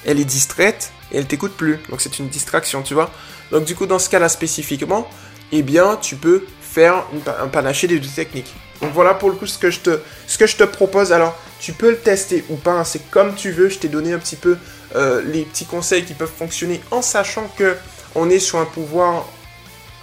elle 0.06 0.18
est 0.18 0.26
distraite 0.26 0.94
et 1.12 1.18
elle 1.18 1.28
t'écoute 1.28 1.52
plus. 1.58 1.78
Donc 1.90 2.00
c'est 2.00 2.20
une 2.20 2.30
distraction, 2.30 2.82
tu 2.82 2.94
vois. 2.94 3.12
Donc 3.52 3.66
du 3.66 3.76
coup, 3.76 3.86
dans 3.86 4.00
ce 4.00 4.10
cas-là 4.10 4.30
spécifiquement, 4.30 5.10
eh 5.52 5.62
bien, 5.62 5.98
tu 6.02 6.16
peux 6.16 6.46
faire 6.62 7.04
un 7.42 7.48
panaché 7.48 7.88
des 7.88 8.00
deux 8.00 8.08
techniques. 8.08 8.54
Donc 8.82 8.94
voilà 8.94 9.14
pour 9.14 9.30
le 9.30 9.36
coup 9.36 9.46
ce 9.46 9.58
que 9.58 9.70
je 9.70 9.82
te, 9.82 10.00
ce 10.26 10.38
que 10.38 10.48
je 10.48 10.56
te 10.56 10.64
propose. 10.64 11.12
Alors, 11.12 11.38
tu 11.60 11.74
peux 11.74 11.90
le 11.90 11.98
tester 11.98 12.46
ou 12.50 12.56
pas, 12.56 12.80
hein. 12.80 12.84
c'est 12.86 13.12
comme 13.12 13.36
tu 13.36 13.52
veux. 13.52 13.68
Je 13.68 13.80
t'ai 13.80 13.90
donné 13.90 14.14
un 14.14 14.20
petit 14.20 14.38
peu 14.38 14.58
euh, 14.96 15.22
les 15.26 15.44
petits 15.44 15.66
conseils 15.66 16.06
qui 16.06 16.14
peuvent 16.14 16.32
fonctionner 16.34 16.80
en 16.92 17.02
sachant 17.02 17.50
que 17.58 17.76
on 18.16 18.30
est 18.30 18.40
sur 18.40 18.60
un 18.60 18.66
pouvoir, 18.66 19.28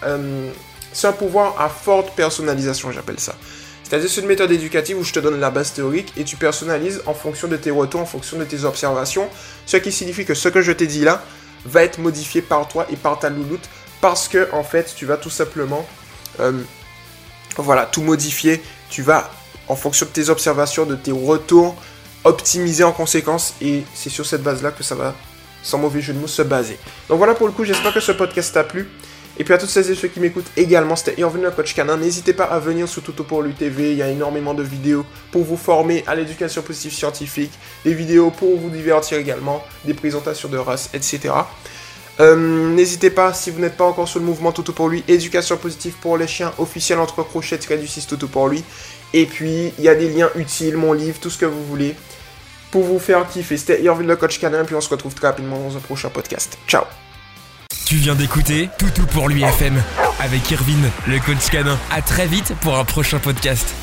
euh, 0.04 0.50
sur 0.92 1.08
un 1.08 1.12
pouvoir 1.12 1.58
à 1.58 1.70
forte 1.70 2.14
personnalisation, 2.14 2.92
j'appelle 2.92 3.18
ça. 3.18 3.34
C'est-à-dire 3.92 4.08
c'est 4.08 4.22
une 4.22 4.26
méthode 4.26 4.50
éducative 4.50 4.98
où 4.98 5.04
je 5.04 5.12
te 5.12 5.18
donne 5.18 5.38
la 5.38 5.50
base 5.50 5.74
théorique 5.74 6.14
et 6.16 6.24
tu 6.24 6.36
personnalises 6.36 7.02
en 7.04 7.12
fonction 7.12 7.46
de 7.46 7.58
tes 7.58 7.70
retours, 7.70 8.00
en 8.00 8.06
fonction 8.06 8.38
de 8.38 8.44
tes 8.44 8.64
observations, 8.64 9.28
ce 9.66 9.76
qui 9.76 9.92
signifie 9.92 10.24
que 10.24 10.32
ce 10.32 10.48
que 10.48 10.62
je 10.62 10.72
t'ai 10.72 10.86
dit 10.86 11.04
là 11.04 11.22
va 11.66 11.82
être 11.82 11.98
modifié 11.98 12.40
par 12.40 12.66
toi 12.68 12.86
et 12.90 12.96
par 12.96 13.18
ta 13.18 13.28
louloute 13.28 13.68
parce 14.00 14.28
que 14.28 14.48
en 14.52 14.64
fait 14.64 14.94
tu 14.96 15.04
vas 15.04 15.18
tout 15.18 15.28
simplement 15.28 15.86
euh, 16.40 16.52
voilà 17.56 17.84
tout 17.84 18.00
modifier, 18.00 18.62
tu 18.88 19.02
vas 19.02 19.30
en 19.68 19.76
fonction 19.76 20.06
de 20.06 20.10
tes 20.10 20.30
observations, 20.30 20.86
de 20.86 20.96
tes 20.96 21.12
retours, 21.12 21.76
optimiser 22.24 22.84
en 22.84 22.92
conséquence 22.92 23.52
et 23.60 23.82
c'est 23.92 24.08
sur 24.08 24.24
cette 24.24 24.42
base 24.42 24.62
là 24.62 24.70
que 24.70 24.82
ça 24.82 24.94
va 24.94 25.14
sans 25.62 25.76
mauvais 25.76 26.00
jeu 26.00 26.14
de 26.14 26.18
mots 26.18 26.28
se 26.28 26.40
baser. 26.40 26.78
Donc 27.10 27.18
voilà 27.18 27.34
pour 27.34 27.46
le 27.46 27.52
coup, 27.52 27.64
j'espère 27.66 27.92
que 27.92 28.00
ce 28.00 28.12
podcast 28.12 28.54
t'a 28.54 28.64
plu. 28.64 28.88
Et 29.38 29.44
puis 29.44 29.54
à 29.54 29.58
toutes 29.58 29.70
celles 29.70 29.90
et 29.90 29.94
ceux 29.94 30.08
qui 30.08 30.20
m'écoutent 30.20 30.50
également, 30.56 30.94
c'était 30.94 31.12
Bienvenue 31.12 31.46
à 31.46 31.50
Coach 31.50 31.74
Canin. 31.74 31.96
N'hésitez 31.96 32.32
pas 32.32 32.44
à 32.44 32.58
venir 32.58 32.88
sur 32.88 33.02
Toto 33.02 33.24
pour 33.24 33.42
l'UTV, 33.42 33.92
il 33.92 33.98
y 33.98 34.02
a 34.02 34.08
énormément 34.08 34.54
de 34.54 34.62
vidéos 34.62 35.06
pour 35.30 35.42
vous 35.42 35.56
former 35.56 36.04
à 36.06 36.14
l'éducation 36.14 36.62
positive 36.62 36.92
scientifique, 36.92 37.52
des 37.84 37.94
vidéos 37.94 38.30
pour 38.30 38.58
vous 38.58 38.70
divertir 38.70 39.18
également, 39.18 39.64
des 39.84 39.94
présentations 39.94 40.48
de 40.48 40.58
race, 40.58 40.90
etc. 40.92 41.32
Euh, 42.20 42.36
n'hésitez 42.74 43.10
pas, 43.10 43.32
si 43.32 43.50
vous 43.50 43.60
n'êtes 43.60 43.76
pas 43.76 43.84
encore 43.84 44.06
sur 44.06 44.20
le 44.20 44.26
mouvement 44.26 44.52
Toto 44.52 44.72
pour 44.72 44.88
lui, 44.88 45.02
éducation 45.08 45.56
positive 45.56 45.94
pour 46.00 46.18
les 46.18 46.26
chiens, 46.26 46.52
officiel 46.58 46.98
entre 46.98 47.22
crochets, 47.22 47.58
du 47.58 47.86
6 47.86 48.06
Toto 48.06 48.28
pour 48.28 48.48
lui. 48.48 48.62
Et 49.14 49.26
puis, 49.26 49.72
il 49.78 49.84
y 49.84 49.88
a 49.88 49.94
des 49.94 50.08
liens 50.08 50.30
utiles, 50.36 50.76
mon 50.76 50.92
livre, 50.92 51.18
tout 51.20 51.30
ce 51.30 51.38
que 51.38 51.46
vous 51.46 51.64
voulez, 51.64 51.94
pour 52.70 52.82
vous 52.82 52.98
faire 52.98 53.26
kiffer. 53.26 53.56
C'était 53.56 53.82
Irvine 53.82 54.06
le 54.06 54.16
coach 54.16 54.38
canin, 54.38 54.64
puis 54.64 54.74
on 54.74 54.80
se 54.80 54.90
retrouve 54.90 55.14
très 55.14 55.28
rapidement 55.28 55.58
dans 55.58 55.76
un 55.76 55.80
prochain 55.80 56.10
podcast. 56.10 56.58
Ciao 56.66 56.84
tu 57.84 57.96
viens 57.96 58.14
d'écouter 58.14 58.68
Toutou 58.78 59.06
pour 59.06 59.28
l'UFM 59.28 59.82
avec 60.20 60.50
Irvine, 60.50 60.90
le 61.06 61.18
coach 61.18 61.50
canin. 61.50 61.78
À 61.90 62.02
très 62.02 62.26
vite 62.26 62.54
pour 62.60 62.78
un 62.78 62.84
prochain 62.84 63.18
podcast. 63.18 63.74